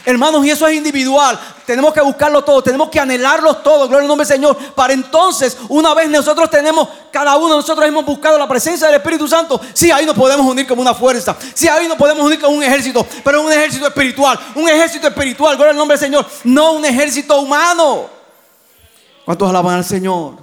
[0.08, 1.38] Hermanos, y eso es individual.
[1.66, 4.56] Tenemos que buscarlo todo, tenemos que anhelarlo todo, gloria al nombre del Señor.
[4.74, 8.96] Para entonces, una vez nosotros tenemos, cada uno de nosotros hemos buscado la presencia del
[8.96, 12.40] Espíritu Santo, sí, ahí nos podemos unir como una fuerza, sí, ahí nos podemos unir
[12.40, 16.26] como un ejército, pero un ejército espiritual, un ejército espiritual, gloria al nombre del Señor,
[16.44, 18.08] no un ejército humano.
[19.26, 20.36] ¿Cuántos alaban al Señor?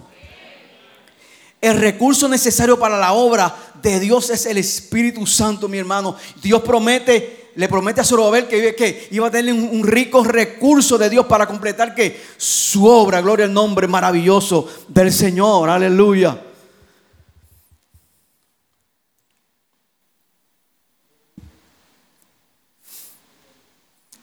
[1.60, 3.52] El recurso necesario para la obra
[3.82, 6.16] de Dios es el Espíritu Santo, mi hermano.
[6.40, 11.10] Dios promete le promete a Zorobabel que, que iba a tener un, rico recurso de
[11.10, 16.42] Dios para completar que su obra, gloria al nombre maravilloso del Señor, aleluya.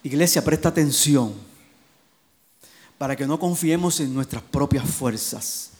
[0.03, 1.33] Iglesia, presta atención
[2.97, 5.71] para que no confiemos en nuestras propias fuerzas,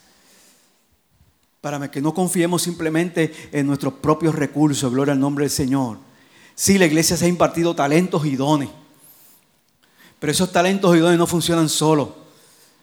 [1.61, 6.12] para que no confiemos simplemente en nuestros propios recursos, gloria al nombre del Señor
[6.55, 8.69] Sí, la iglesia se ha impartido talentos y dones.
[10.19, 12.09] Pero esos talentos y dones no funcionan solos.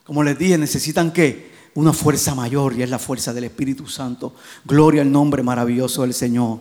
[0.03, 1.51] Como les dije, necesitan qué?
[1.73, 4.35] Una fuerza mayor y es la fuerza del Espíritu Santo.
[4.65, 6.59] Gloria al nombre maravilloso del Señor.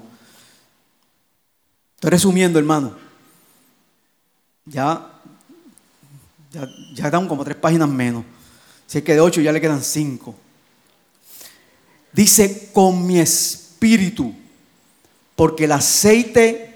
[1.96, 2.96] Estoy resumiendo, hermano.
[4.64, 5.20] Ya,
[6.52, 8.24] ya, ya como tres páginas menos.
[8.86, 10.34] Si es que de ocho ya le quedan cinco.
[12.12, 14.34] Dice, con mi espíritu,
[15.36, 16.69] porque el aceite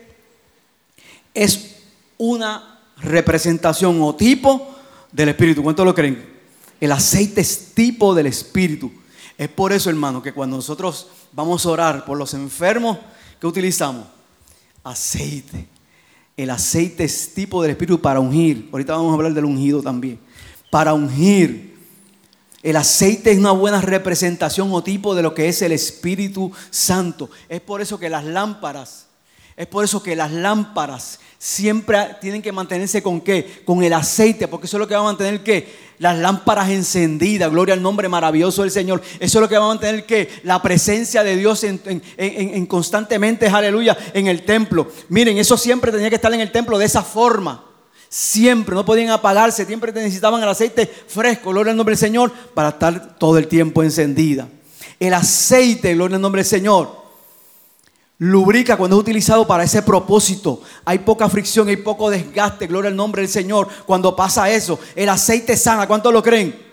[1.34, 1.74] es
[2.16, 4.74] una representación o tipo
[5.12, 5.62] del Espíritu.
[5.62, 6.34] ¿Cuántos lo creen?
[6.80, 8.90] El aceite es tipo del Espíritu.
[9.36, 12.98] Es por eso, hermano, que cuando nosotros vamos a orar por los enfermos,
[13.40, 14.06] ¿qué utilizamos?
[14.84, 15.66] Aceite.
[16.36, 18.68] El aceite es tipo del Espíritu para ungir.
[18.72, 20.18] Ahorita vamos a hablar del ungido también.
[20.70, 21.74] Para ungir.
[22.62, 27.30] El aceite es una buena representación o tipo de lo que es el Espíritu Santo.
[27.48, 29.03] Es por eso que las lámparas,
[29.56, 33.62] es por eso que las lámparas siempre tienen que mantenerse con qué?
[33.64, 35.84] Con el aceite, porque eso es lo que va a mantener qué?
[35.98, 39.00] Las lámparas encendidas, gloria al nombre maravilloso del Señor.
[39.20, 43.96] Eso es lo que va a mantener que la presencia de Dios en, constantemente, aleluya,
[44.12, 44.90] en el templo.
[45.08, 47.64] Miren, eso siempre tenía que estar en el templo de esa forma.
[48.08, 52.70] Siempre, no podían apagarse, siempre necesitaban el aceite fresco, gloria al nombre del Señor, para
[52.70, 54.48] estar todo el tiempo encendida.
[54.98, 57.03] El aceite, gloria al nombre del Señor
[58.18, 60.60] lubrica cuando es utilizado para ese propósito.
[60.84, 63.68] Hay poca fricción, hay poco desgaste, gloria al nombre del Señor.
[63.86, 66.64] Cuando pasa eso, el aceite sana, ¿cuántos lo creen?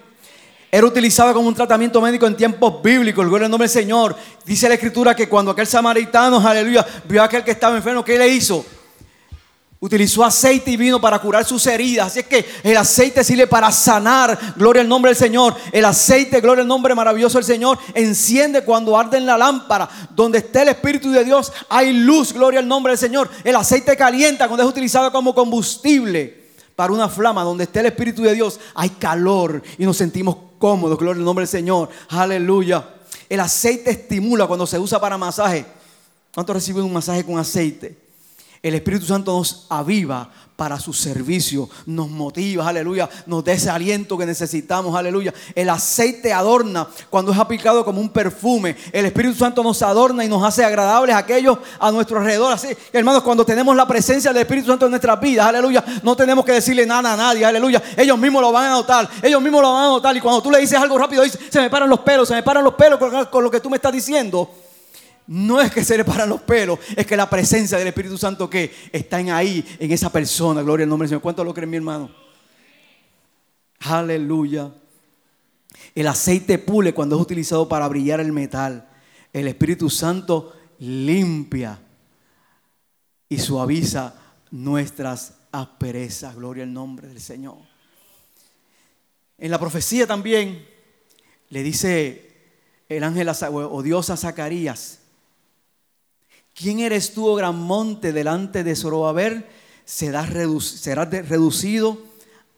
[0.72, 4.16] Era utilizado como un tratamiento médico en tiempos bíblicos, gloria al nombre del Señor.
[4.46, 8.18] Dice la escritura que cuando aquel samaritano, aleluya, vio a aquel que estaba enfermo, ¿qué
[8.18, 8.64] le hizo?
[9.84, 12.06] Utilizó aceite y vino para curar sus heridas.
[12.06, 14.54] Así es que el aceite sirve para sanar.
[14.56, 15.56] Gloria al nombre del Señor.
[15.72, 19.90] El aceite, gloria al nombre maravilloso del Señor, enciende cuando arde en la lámpara.
[20.12, 22.32] Donde esté el Espíritu de Dios, hay luz.
[22.32, 23.28] Gloria al nombre del Señor.
[23.44, 26.44] El aceite calienta cuando es utilizado como combustible
[26.76, 27.44] para una flama.
[27.44, 31.00] Donde esté el Espíritu de Dios, hay calor y nos sentimos cómodos.
[31.00, 31.90] Gloria al nombre del Señor.
[32.10, 32.88] Aleluya.
[33.28, 35.66] El aceite estimula cuando se usa para masaje.
[36.36, 38.11] ¿Cuántos reciben un masaje con aceite?
[38.64, 44.28] El Espíritu Santo nos aviva para su servicio, nos motiva, aleluya, nos da aliento que
[44.28, 45.34] necesitamos, aleluya.
[45.56, 48.76] El aceite adorna cuando es aplicado como un perfume.
[48.92, 52.54] El Espíritu Santo nos adorna y nos hace agradables a aquellos a nuestro alrededor.
[52.54, 56.46] Así, hermanos, cuando tenemos la presencia del Espíritu Santo en nuestras vidas, aleluya, no tenemos
[56.46, 57.82] que decirle nada a nadie, aleluya.
[57.98, 60.16] Ellos mismos lo van a notar, ellos mismos lo van a notar.
[60.16, 62.44] Y cuando tú le dices algo rápido, dice, se me paran los pelos, se me
[62.44, 64.48] paran los pelos con, con lo que tú me estás diciendo
[65.32, 68.50] no es que se le paran los pelos, es que la presencia del Espíritu Santo
[68.50, 70.62] que está en ahí, en esa persona.
[70.62, 71.22] Gloria al nombre del Señor.
[71.22, 72.12] ¿Cuánto lo creen, mi hermano?
[73.80, 74.74] Aleluya.
[75.96, 78.90] El aceite pule cuando es utilizado para brillar el metal.
[79.32, 81.80] El Espíritu Santo limpia
[83.30, 84.14] y suaviza
[84.52, 86.36] nuestras asperezas.
[86.36, 87.60] Gloria al nombre del Señor.
[89.38, 90.68] En la profecía también
[91.48, 92.34] le dice
[92.90, 95.01] el ángel o Dios a Zacarías,
[96.62, 99.48] ¿Quién eres tú, oh gran monte, delante de Zorobabel?
[99.84, 101.98] Serás, reducido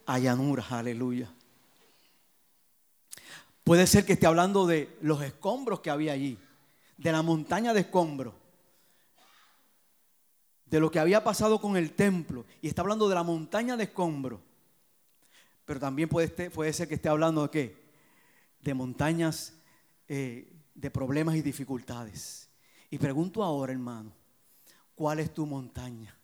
[0.04, 0.62] a llanura.
[0.68, 1.32] Aleluya.
[3.62, 6.36] Puede ser que esté hablando de los escombros que había allí,
[6.98, 8.34] de la montaña de escombros,
[10.66, 13.84] de lo que había pasado con el templo, y está hablando de la montaña de
[13.84, 14.40] escombros.
[15.64, 17.84] Pero también puede, puede ser que esté hablando de qué?
[18.60, 19.54] De montañas
[20.08, 22.50] eh, de problemas y dificultades.
[22.90, 24.12] Y pregunto ahora, hermano,
[24.94, 26.14] ¿cuál es tu montaña?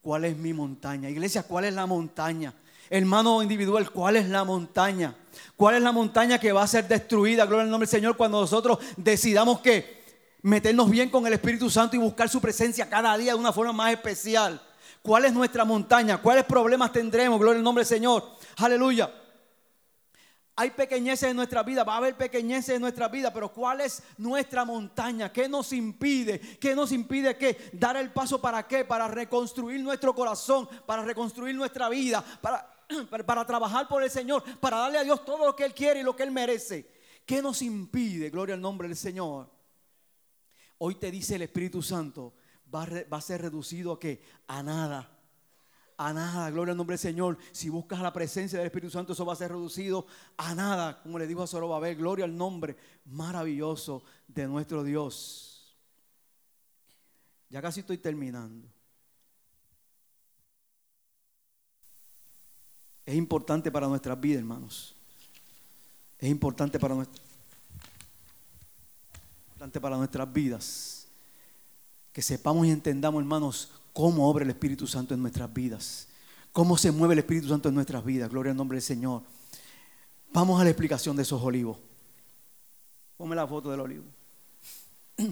[0.00, 1.10] ¿Cuál es mi montaña?
[1.10, 2.54] Iglesia, ¿cuál es la montaña?
[2.90, 5.14] Hermano individual, ¿cuál es la montaña?
[5.56, 7.44] ¿Cuál es la montaña que va a ser destruida?
[7.44, 9.98] Gloria al nombre del Señor cuando nosotros decidamos que
[10.42, 13.72] meternos bien con el Espíritu Santo y buscar su presencia cada día de una forma
[13.72, 14.60] más especial.
[15.02, 16.18] ¿Cuál es nuestra montaña?
[16.18, 17.38] ¿Cuáles problemas tendremos?
[17.38, 18.24] Gloria al nombre del Señor.
[18.56, 19.10] Aleluya.
[20.60, 24.02] Hay pequeñeces en nuestra vida, va a haber pequeñeces en nuestra vida, pero ¿cuál es
[24.16, 25.32] nuestra montaña?
[25.32, 26.40] ¿Qué nos impide?
[26.58, 27.70] ¿Qué nos impide qué?
[27.72, 28.84] Dar el paso para qué?
[28.84, 32.68] Para reconstruir nuestro corazón, para reconstruir nuestra vida, para,
[33.24, 36.02] para trabajar por el Señor, para darle a Dios todo lo que Él quiere y
[36.02, 36.90] lo que Él merece.
[37.24, 38.28] ¿Qué nos impide?
[38.28, 39.48] Gloria al nombre del Señor.
[40.78, 42.34] Hoy te dice el Espíritu Santo,
[42.74, 44.20] va va a ser reducido a qué?
[44.48, 45.17] A nada
[45.98, 46.50] a nada.
[46.50, 47.36] Gloria al nombre del Señor.
[47.52, 50.06] Si buscas la presencia del Espíritu Santo, eso va a ser reducido
[50.36, 51.02] a nada.
[51.02, 55.76] Como le dijo a Zorobabel, gloria al nombre maravilloso de nuestro Dios.
[57.50, 58.68] Ya casi estoy terminando.
[63.04, 64.94] Es importante para nuestras vidas, hermanos.
[66.18, 66.94] Es importante para,
[69.46, 71.08] importante para nuestras vidas.
[72.12, 76.06] Que sepamos y entendamos, hermanos, cómo obra el Espíritu Santo en nuestras vidas,
[76.52, 78.30] cómo se mueve el Espíritu Santo en nuestras vidas.
[78.30, 79.24] Gloria al nombre del Señor.
[80.32, 81.78] Vamos a la explicación de esos olivos.
[83.16, 84.04] Ponme la foto del olivo.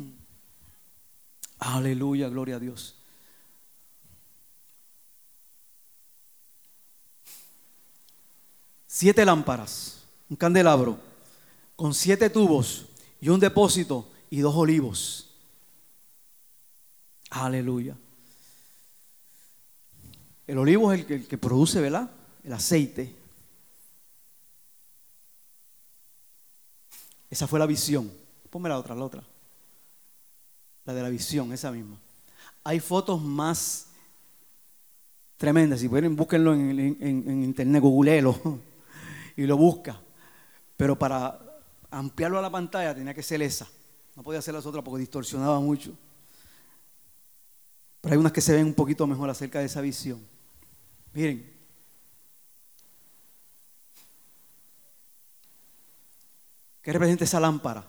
[1.61, 2.97] Aleluya, gloria a Dios.
[8.89, 10.99] Siete lámparas, un candelabro,
[11.77, 12.87] con siete tubos
[13.21, 15.37] y un depósito y dos olivos.
[17.31, 17.97] Aleluya.
[20.47, 22.09] El olivo es el que, produce, ¿verdad?
[22.45, 23.13] El aceite.
[27.29, 28.11] Esa fue la visión.
[28.49, 29.25] Ponme la otra, la otra.
[30.85, 31.99] La de la visión, esa misma.
[32.63, 33.89] Hay fotos más
[35.37, 35.81] tremendas.
[35.81, 38.39] Si pueden, búsquenlo en, internet, googleelo
[39.37, 40.01] y lo busca.
[40.77, 41.41] Pero para
[41.91, 43.67] ampliarlo a la pantalla tenía que ser esa.
[44.15, 45.93] No podía ser las otras porque distorsionaba mucho.
[48.01, 50.36] Pero hay unas que se ven un poquito mejor acerca de esa visión.
[51.17, 51.51] Miren.
[56.83, 57.87] ¿Qué representa esa lámpara?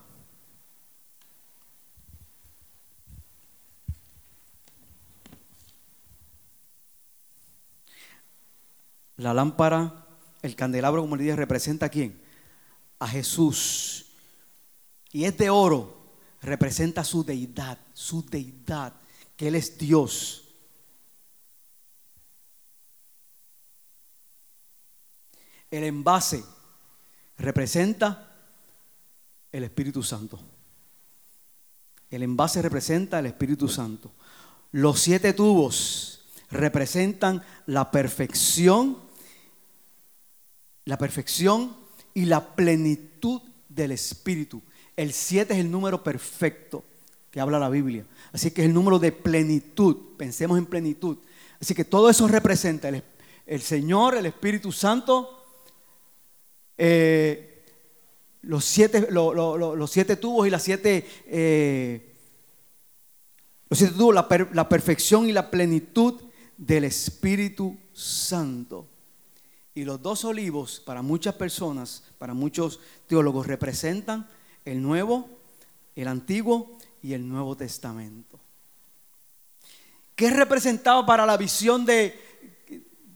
[9.18, 10.08] La lámpara,
[10.42, 12.22] el candelabro, como le dije, representa a quién?
[12.98, 14.06] A Jesús.
[15.12, 18.94] Y es de oro, representa su deidad, su deidad,
[19.36, 20.47] que Él es Dios.
[25.70, 26.44] El envase
[27.38, 28.36] representa
[29.52, 30.40] el Espíritu Santo.
[32.10, 34.12] El envase representa el Espíritu Santo.
[34.72, 38.98] Los siete tubos representan la perfección,
[40.86, 41.76] la perfección
[42.14, 44.62] y la plenitud del Espíritu.
[44.96, 46.84] El siete es el número perfecto
[47.30, 48.06] que habla la Biblia.
[48.32, 50.16] Así que es el número de plenitud.
[50.18, 51.18] Pensemos en plenitud.
[51.60, 53.04] Así que todo eso representa el,
[53.46, 55.37] el Señor, el Espíritu Santo,
[56.78, 57.64] eh,
[58.42, 62.14] los, siete, los siete tubos y las siete, eh,
[63.70, 66.22] Lo siento tú, la, la perfección y la plenitud
[66.58, 68.88] del Espíritu Santo.
[69.74, 74.28] Y los dos olivos, para muchas personas, para muchos teólogos, representan
[74.66, 75.30] el Nuevo,
[75.96, 78.40] el Antiguo y el Nuevo Testamento.
[80.16, 82.20] ¿Qué representaba para la visión de,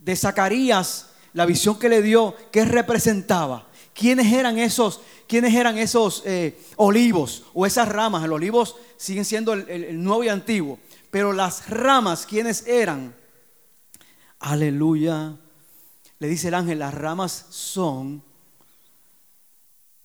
[0.02, 2.36] de Zacarías, la visión que le dio?
[2.52, 3.68] ¿Qué representaba?
[3.94, 8.24] ¿Quiénes eran esos, quiénes eran esos eh, olivos o esas ramas?
[8.24, 10.80] Los olivos siguen siendo el nuevo y antiguo,
[11.10, 13.14] pero las ramas, ¿quiénes eran?
[14.40, 15.38] Aleluya.
[16.20, 18.24] Le dice el ángel, las ramas son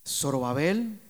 [0.07, 1.01] Zorobabel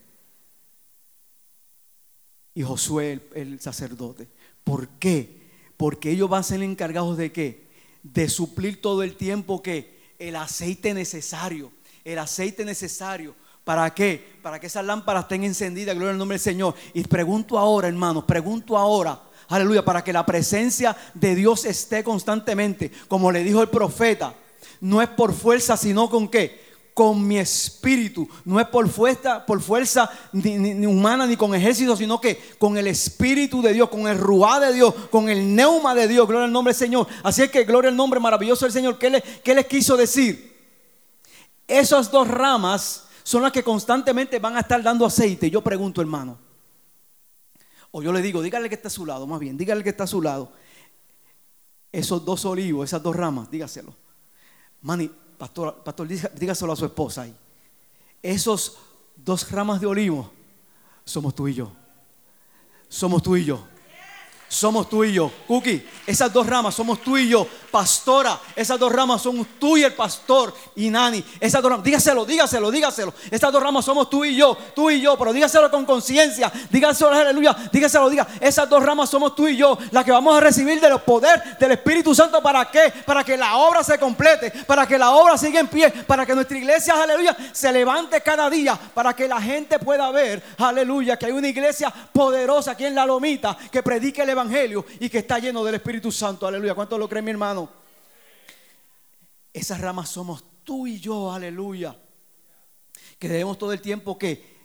[2.55, 4.29] y Josué el, sacerdote.
[4.65, 5.51] ¿Por qué?
[5.77, 7.69] Porque ellos van a ser encargados de qué?
[8.03, 11.73] De suplir todo el tiempo que el aceite necesario,
[12.05, 13.35] el aceite necesario.
[13.65, 14.37] ¿Para qué?
[14.43, 16.75] Para que esas lámparas estén encendidas, gloria al nombre del Señor.
[16.95, 22.93] Y pregunto ahora, hermanos, pregunto ahora, aleluya, para que la presencia de Dios esté constantemente,
[23.09, 24.35] como le dijo el profeta
[24.81, 26.66] no es por fuerza, sino con qué?
[26.97, 28.27] Con mi espíritu.
[28.47, 32.87] No es por fuerza, por fuerza ni, humana ni con ejército, sino que con el
[32.87, 36.27] espíritu de Dios, con el ruá de Dios, con el neuma de Dios.
[36.27, 37.07] Gloria al nombre del Señor.
[37.23, 38.97] Así es que gloria al nombre maravilloso del Señor.
[38.97, 40.57] ¿Qué, le, qué les quiso decir?
[41.69, 45.51] Esas dos ramas son las que constantemente van a estar dando aceite.
[45.51, 46.39] Yo pregunto, hermano.
[47.91, 50.05] O yo le digo, dígale que está a su lado, más bien, dígale que está
[50.05, 50.51] a su lado.
[51.93, 53.95] Esos dos olivos, esas dos ramas, dígaselo
[54.83, 57.35] Mani, pastor, pastor dígaselo a su esposa ahí.
[58.23, 58.77] Esos
[59.17, 60.31] dos ramas de olivo
[61.05, 61.73] somos tú y yo.
[62.89, 63.67] Somos tú y yo
[64.49, 65.31] somos tú y yo.
[65.47, 67.47] Cookie, esas dos ramas somos tú y yo.
[67.71, 71.23] Pastora, esas dos ramas son tú y el pastor y Nani.
[71.41, 73.13] Esas dos ramas, dígaselo, dígaselo, dígaselo.
[73.31, 76.51] Esas dos ramas somos tú y yo, tú y yo, pero dígaselo con conciencia.
[76.71, 78.27] Dígaselo, aleluya, dígaselo, diga.
[78.41, 81.73] Esas dos ramas somos tú y yo, las que vamos a recibir del poder del
[81.73, 82.41] Espíritu Santo.
[82.41, 82.93] ¿Para qué?
[83.05, 86.35] Para que la obra se complete, para que la obra siga en pie, para que
[86.35, 91.27] nuestra iglesia, aleluya, se levante cada día, para que la gente pueda ver, aleluya, que
[91.27, 95.39] hay una iglesia poderosa aquí en la lomita que predique el Evangelio y que está
[95.39, 96.47] lleno del Espíritu Santo.
[96.47, 96.75] Aleluya.
[96.75, 97.69] ¿Cuánto lo creen, mi hermano?
[99.53, 101.33] Esas ramas somos tú y yo.
[101.33, 101.99] Aleluya.
[103.19, 104.57] Que debemos todo el tiempo que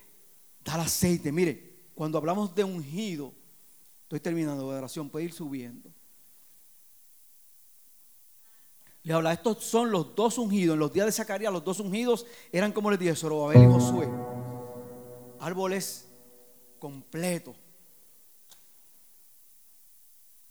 [0.64, 1.32] dar aceite.
[1.32, 3.34] Mire, cuando hablamos de ungido,
[4.04, 5.90] estoy terminando de oración, puede ir subiendo.
[9.04, 10.76] Le habla, estos son los dos ungidos.
[10.76, 14.10] En los días de Zacarías, los dos ungidos eran como les dije, Zorobabel y Josué.
[15.40, 16.08] Árboles
[16.78, 17.56] completos.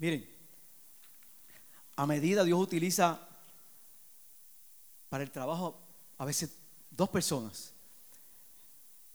[0.01, 0.27] Miren,
[1.95, 3.21] a medida Dios utiliza
[5.11, 5.79] para el trabajo
[6.17, 6.57] a veces
[6.91, 7.75] dos personas.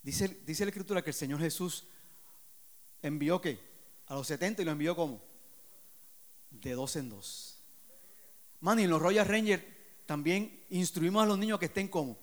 [0.04, 1.86] Dice, dice la escritura que el Señor Jesús
[3.02, 3.60] envió que
[4.06, 5.20] a los 70 y lo envió como
[6.52, 7.58] de dos en dos.
[8.60, 9.64] Man, y en los Royal Rangers
[10.06, 12.16] también instruimos a los niños que estén como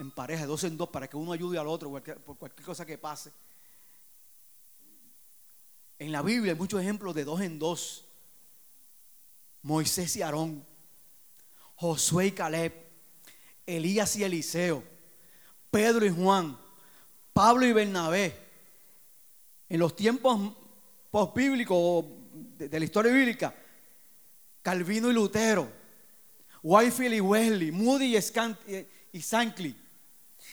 [0.00, 2.84] en pareja, de dos en dos, para que uno ayude al otro por cualquier cosa
[2.84, 3.30] que pase.
[5.98, 8.04] En la Biblia hay muchos ejemplos de dos en dos.
[9.62, 10.64] Moisés y Aarón,
[11.74, 12.72] Josué y Caleb,
[13.66, 14.82] Elías y Eliseo,
[15.70, 16.56] Pedro y Juan,
[17.32, 18.34] Pablo y Bernabé.
[19.68, 20.54] En los tiempos
[21.10, 22.04] postbíblicos
[22.56, 23.54] de, la historia bíblica,
[24.62, 25.70] Calvino y Lutero,
[26.62, 29.76] Whitefield y Wesley, Moody y, Sankey,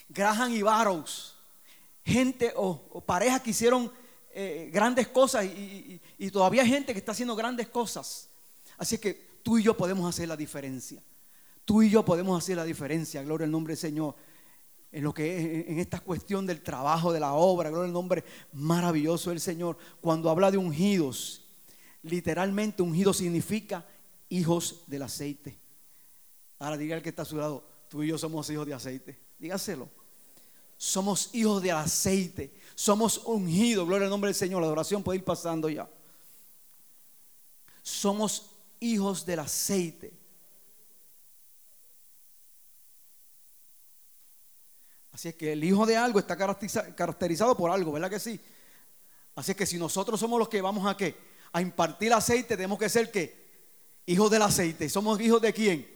[0.09, 1.37] Graham y Barrows,
[2.03, 3.91] gente o, o parejas que hicieron
[4.38, 8.27] eh, grandes cosas y, todavía hay gente que está haciendo grandes cosas.
[8.77, 11.01] Así que tú y yo podemos hacer la diferencia.
[11.63, 14.13] Tú y yo podemos hacer la diferencia, gloria al nombre del Señor.
[14.91, 19.29] En lo que en esta cuestión del trabajo, de la obra, gloria al nombre maravilloso
[19.29, 19.77] del Señor.
[20.01, 21.45] Cuando habla de ungidos,
[22.03, 23.86] literalmente ungido significa
[24.27, 25.57] hijos del aceite.
[26.59, 29.17] Ahora diga el que está a su lado, tú y yo somos hijos de aceite.
[29.39, 29.89] Dígaselo.
[30.75, 32.53] Somos hijos del aceite.
[32.76, 33.88] Somos ungidos.
[33.88, 34.61] Gloria al nombre del Señor.
[34.61, 35.89] La adoración puede ir pasando ya.
[37.82, 40.13] Somos hijos del aceite.
[45.11, 48.38] Así es que el hijo de algo está caracterizado por algo, ¿verdad que sí?
[49.34, 51.15] Así es que si nosotros somos los que vamos a qué?
[51.53, 53.45] A impartir aceite, tenemos que ser que
[54.05, 54.89] hijos del aceite.
[54.89, 55.94] ¿Somos hijos de quién?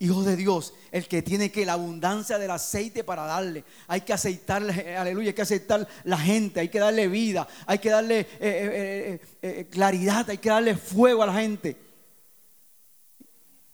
[0.00, 3.64] Hijo de Dios, el que tiene que la abundancia del aceite para darle.
[3.88, 7.80] Hay que aceitarle, eh, aleluya, hay que aceitar la gente, hay que darle vida, hay
[7.80, 11.76] que darle eh, eh, claridad, hay que darle fuego a la gente.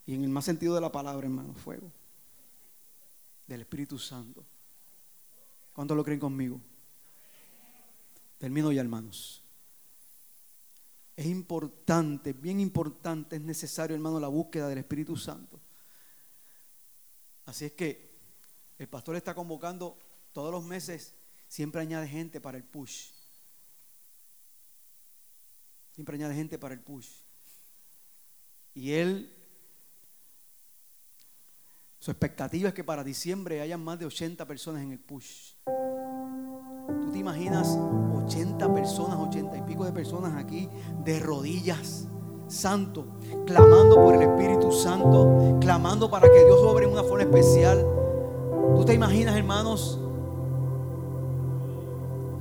[0.06, 1.92] Y en el más sentido de la palabra, hermano, fuego.
[3.46, 4.46] Del Espíritu Santo.
[5.74, 6.58] ¿Cuántos lo creen conmigo?
[8.38, 9.42] Termino ya, hermanos.
[11.16, 15.60] Es importante, bien importante, es necesario, hermano, la búsqueda del Espíritu Santo.
[17.46, 18.14] Así es que
[18.78, 19.98] el pastor está convocando
[20.32, 21.14] todos los meses,
[21.48, 23.12] siempre añade gente para el push.
[25.92, 27.08] Siempre añade gente para el push.
[28.74, 29.32] Y él,
[32.00, 35.54] su expectativa es que para diciembre hayan más de 80 personas en el push.
[35.64, 40.68] ¿Tú te imaginas 80 personas, 80 y pico de personas aquí
[41.04, 42.08] de rodillas?
[42.54, 43.04] Santo,
[43.46, 47.84] clamando por el Espíritu Santo, clamando para que Dios obre en una forma especial.
[48.76, 49.98] ¿Tú te imaginas, hermanos?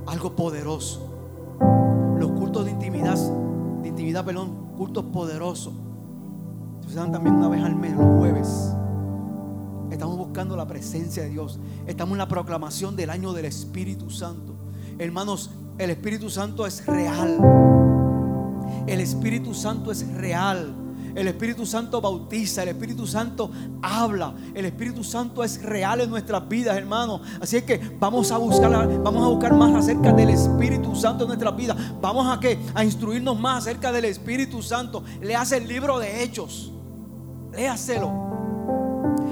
[0.06, 1.00] Algo poderoso.
[2.18, 3.18] Los cultos de intimidad,
[3.82, 5.72] de intimidad, perdón, cultos poderosos.
[6.88, 8.72] Se dan también una vez al mes, los jueves.
[9.90, 11.58] Estamos buscando la presencia de Dios.
[11.86, 14.54] Estamos en la proclamación del año del Espíritu Santo.
[14.98, 17.73] Hermanos, el Espíritu Santo es real.
[19.04, 20.74] Espíritu Santo es real.
[21.14, 23.48] El Espíritu Santo bautiza, el Espíritu Santo
[23.82, 27.20] habla, el Espíritu Santo es real en nuestras vidas, hermanos.
[27.40, 31.28] Así es que vamos a buscar, vamos a buscar más acerca del Espíritu Santo en
[31.28, 31.76] nuestras vidas.
[32.00, 35.04] Vamos a que a instruirnos más acerca del Espíritu Santo.
[35.20, 36.72] Le hace el libro de Hechos.
[37.52, 38.10] Léaselo.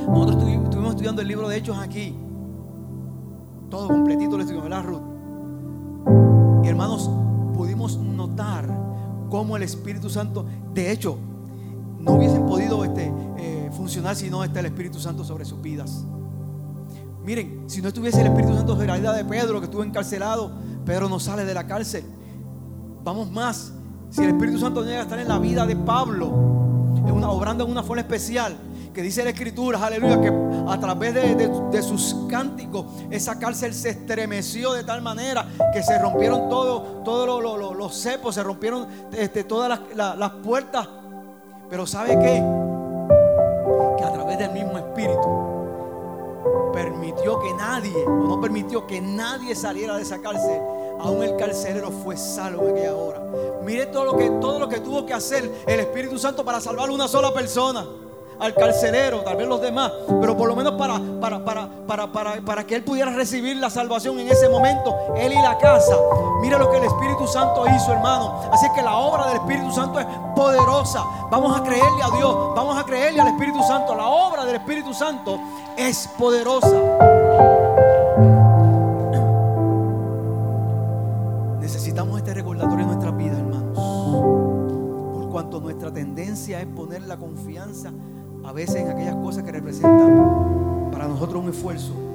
[0.07, 2.14] Nosotros estuvimos estudiando el libro de Hechos aquí.
[3.68, 5.03] Todo completito lo ¿verdad, Ruth?
[6.62, 7.11] Y hermanos,
[7.55, 8.82] pudimos notar
[9.33, 11.16] cómo el Espíritu Santo, de hecho,
[11.99, 16.05] no hubiesen podido este, eh, funcionar si no está el Espíritu Santo sobre sus vidas.
[17.24, 20.53] Miren, si no estuviese el Espíritu Santo sobre la vida de Pedro, que estuvo encarcelado,
[20.85, 22.05] Pedro no sale de la cárcel.
[23.03, 23.72] Vamos más,
[24.11, 26.26] si el Espíritu Santo llega a estar en la vida de Pablo,
[26.99, 28.55] en una, obrando en una forma especial,
[28.93, 30.32] que dice la Escritura, aleluya, que
[30.68, 36.49] a través de, sus cánticos esa cárcel se estremeció de tal manera que se rompieron
[36.49, 37.40] todos todo
[37.74, 40.88] los cepos, se rompieron este, todas las puertas
[41.72, 42.45] pero ¿sabe qué?
[43.97, 49.97] Que a través del mismo Espíritu permitió que nadie, o no permitió que nadie saliera
[49.97, 50.61] de esa cárcel.
[51.01, 53.22] Aún el carcelero fue salvo en aquella hora.
[53.64, 56.90] Mire todo lo que, todo lo que tuvo que hacer el Espíritu Santo para salvar
[56.90, 57.86] a una sola persona
[58.43, 61.68] al carcelero, tal vez los demás, pero por lo menos para, para, para,
[62.12, 65.95] para, para, que él pudiera recibir la salvación en ese momento, él y la casa.
[66.40, 68.40] Mira lo que el Espíritu Santo hizo, hermano.
[68.53, 71.05] Así que la obra del Espíritu Santo es poderosa.
[71.30, 73.95] Vamos a creerle a Dios, vamos a creerle al Espíritu Santo.
[73.95, 75.38] La obra del Espíritu Santo
[75.76, 76.76] es poderosa.
[81.61, 83.78] Necesitamos este recordatorio en nuestras vidas, hermanos.
[85.14, 87.93] Por cuanto nuestra tendencia es poner la confianza
[88.45, 92.11] a veces en aquellas cosas que representan para nosotros un esfuerzo.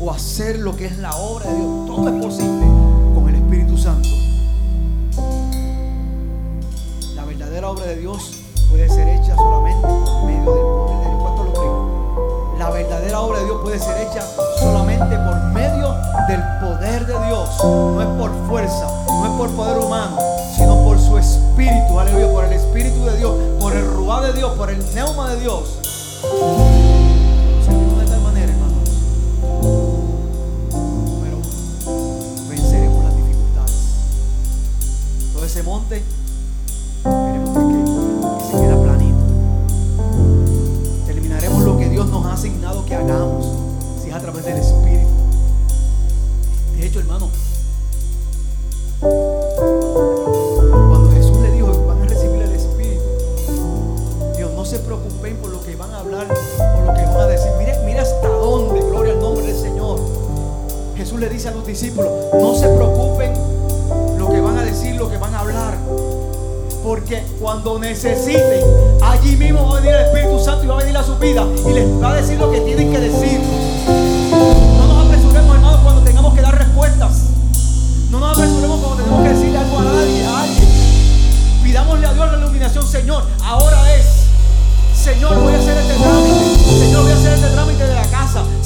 [0.00, 1.86] O hacer lo que es la obra de Dios.
[1.86, 2.66] Todo es posible
[3.14, 4.08] con el Espíritu Santo.
[7.14, 8.32] La verdadera obra de Dios
[8.70, 11.22] puede ser hecha solamente por medio del poder de Dios.
[11.22, 12.58] ¿Cuánto lo creen?
[12.58, 14.22] La verdadera obra de Dios puede ser hecha
[14.58, 15.94] solamente por medio
[16.28, 17.50] del poder de Dios.
[17.62, 20.18] No es por fuerza, no es por poder humano,
[20.56, 21.98] sino por su espíritu.
[21.98, 25.40] Aleluya, por el espíritu de Dios, por el ruá de Dios, por el neuma de
[25.40, 26.89] Dios.
[35.60, 36.02] ese monte,
[37.04, 37.84] veremos que,
[38.46, 39.18] se queda planito.
[41.06, 43.46] Terminaremos lo que Dios nos ha asignado que hagamos,
[44.02, 45.10] si es a través del Espíritu.
[46.76, 47.28] De hecho, hermano,
[49.00, 53.02] cuando Jesús le dijo van a recibir el Espíritu,
[54.38, 57.26] Dios, no se preocupen por lo que van a hablar por lo que van a
[57.26, 57.50] decir.
[57.58, 60.00] mire mira hasta dónde, gloria al nombre del Señor.
[60.96, 63.49] Jesús le dice a los discípulos, no se preocupen
[65.10, 65.76] que van a hablar.
[66.84, 68.64] Porque cuando necesiten,
[69.02, 71.44] allí mismo va a venir el Espíritu Santo y va a venir a su vida
[71.68, 73.40] y les va a decir lo que tienen que decir.
[73.86, 77.24] No nos apresuremos, hermanos, cuando tengamos que dar respuestas.
[78.10, 80.68] No nos apresuremos cuando tenemos que decirle algo a nadie, a alguien.
[81.64, 83.24] Pidámosle a Dios la iluminación, Señor.
[83.42, 84.06] Ahora es.
[84.94, 86.78] Señor, voy a hacer este trámite.
[86.78, 87.99] Señor, voy a hacer este trámite de.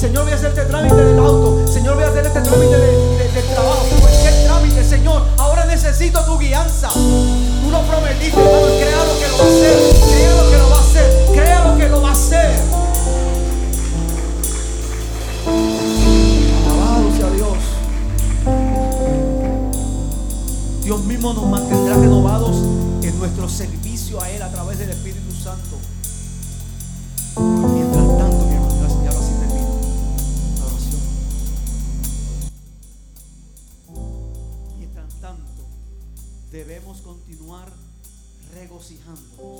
[0.05, 1.67] Señor, voy a hacer este trámite del auto.
[1.67, 3.87] Señor, voy a hacer este trámite de, del trabajo.
[3.99, 5.23] Cualquier trámite, Señor.
[5.35, 6.89] Ahora necesito tu guianza.
[6.89, 8.67] Tú lo prometiste, hermano.
[8.77, 9.79] Crea lo que lo va a hacer.
[10.05, 11.25] Crea lo que lo va a hacer.
[11.33, 12.51] Crea lo que lo va a hacer.
[16.67, 17.57] Alabado sea Dios.
[20.83, 21.64] Dios mismo nos mantendrá
[38.91, 39.54] y humble.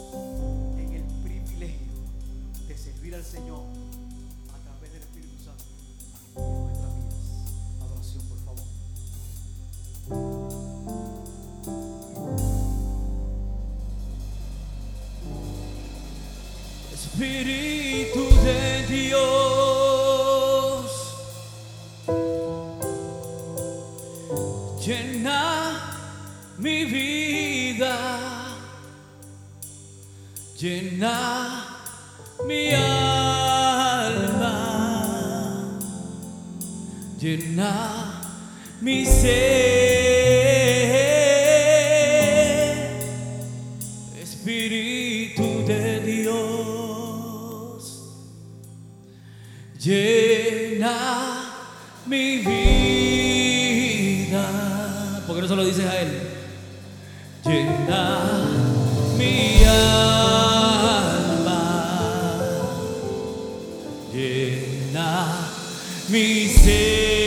[66.25, 67.24] Mi ser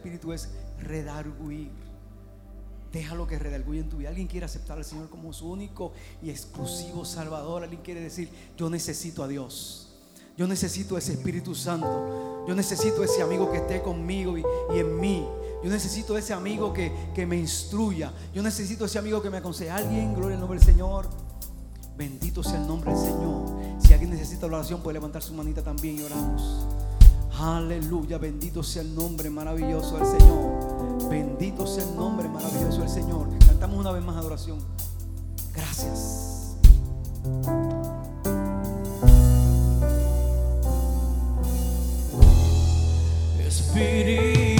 [0.00, 0.48] Espíritu es
[0.82, 1.70] redarguir.
[2.90, 4.08] Déjalo que redarguya en tu vida.
[4.08, 5.92] Alguien quiere aceptar al Señor como su único
[6.22, 7.62] y exclusivo Salvador.
[7.62, 9.92] Alguien quiere decir, yo necesito a Dios.
[10.38, 12.46] Yo necesito ese Espíritu Santo.
[12.48, 15.26] Yo necesito ese amigo que esté conmigo y, en mí.
[15.62, 18.10] Yo necesito ese amigo que, que me instruya.
[18.32, 19.70] Yo necesito ese amigo que me aconseje.
[19.70, 21.08] Alguien, gloria al nombre del Señor.
[21.94, 23.60] Bendito sea el nombre del Señor.
[23.80, 26.66] Si alguien necesita oración, puede levantar su manita también y oramos.
[27.38, 31.08] Aleluya, bendito sea el nombre maravilloso del Señor.
[31.08, 33.28] Bendito sea el nombre maravilloso del Señor.
[33.46, 34.58] Cantamos una vez más adoración.
[35.54, 36.56] Gracias.
[43.38, 44.59] Espíritu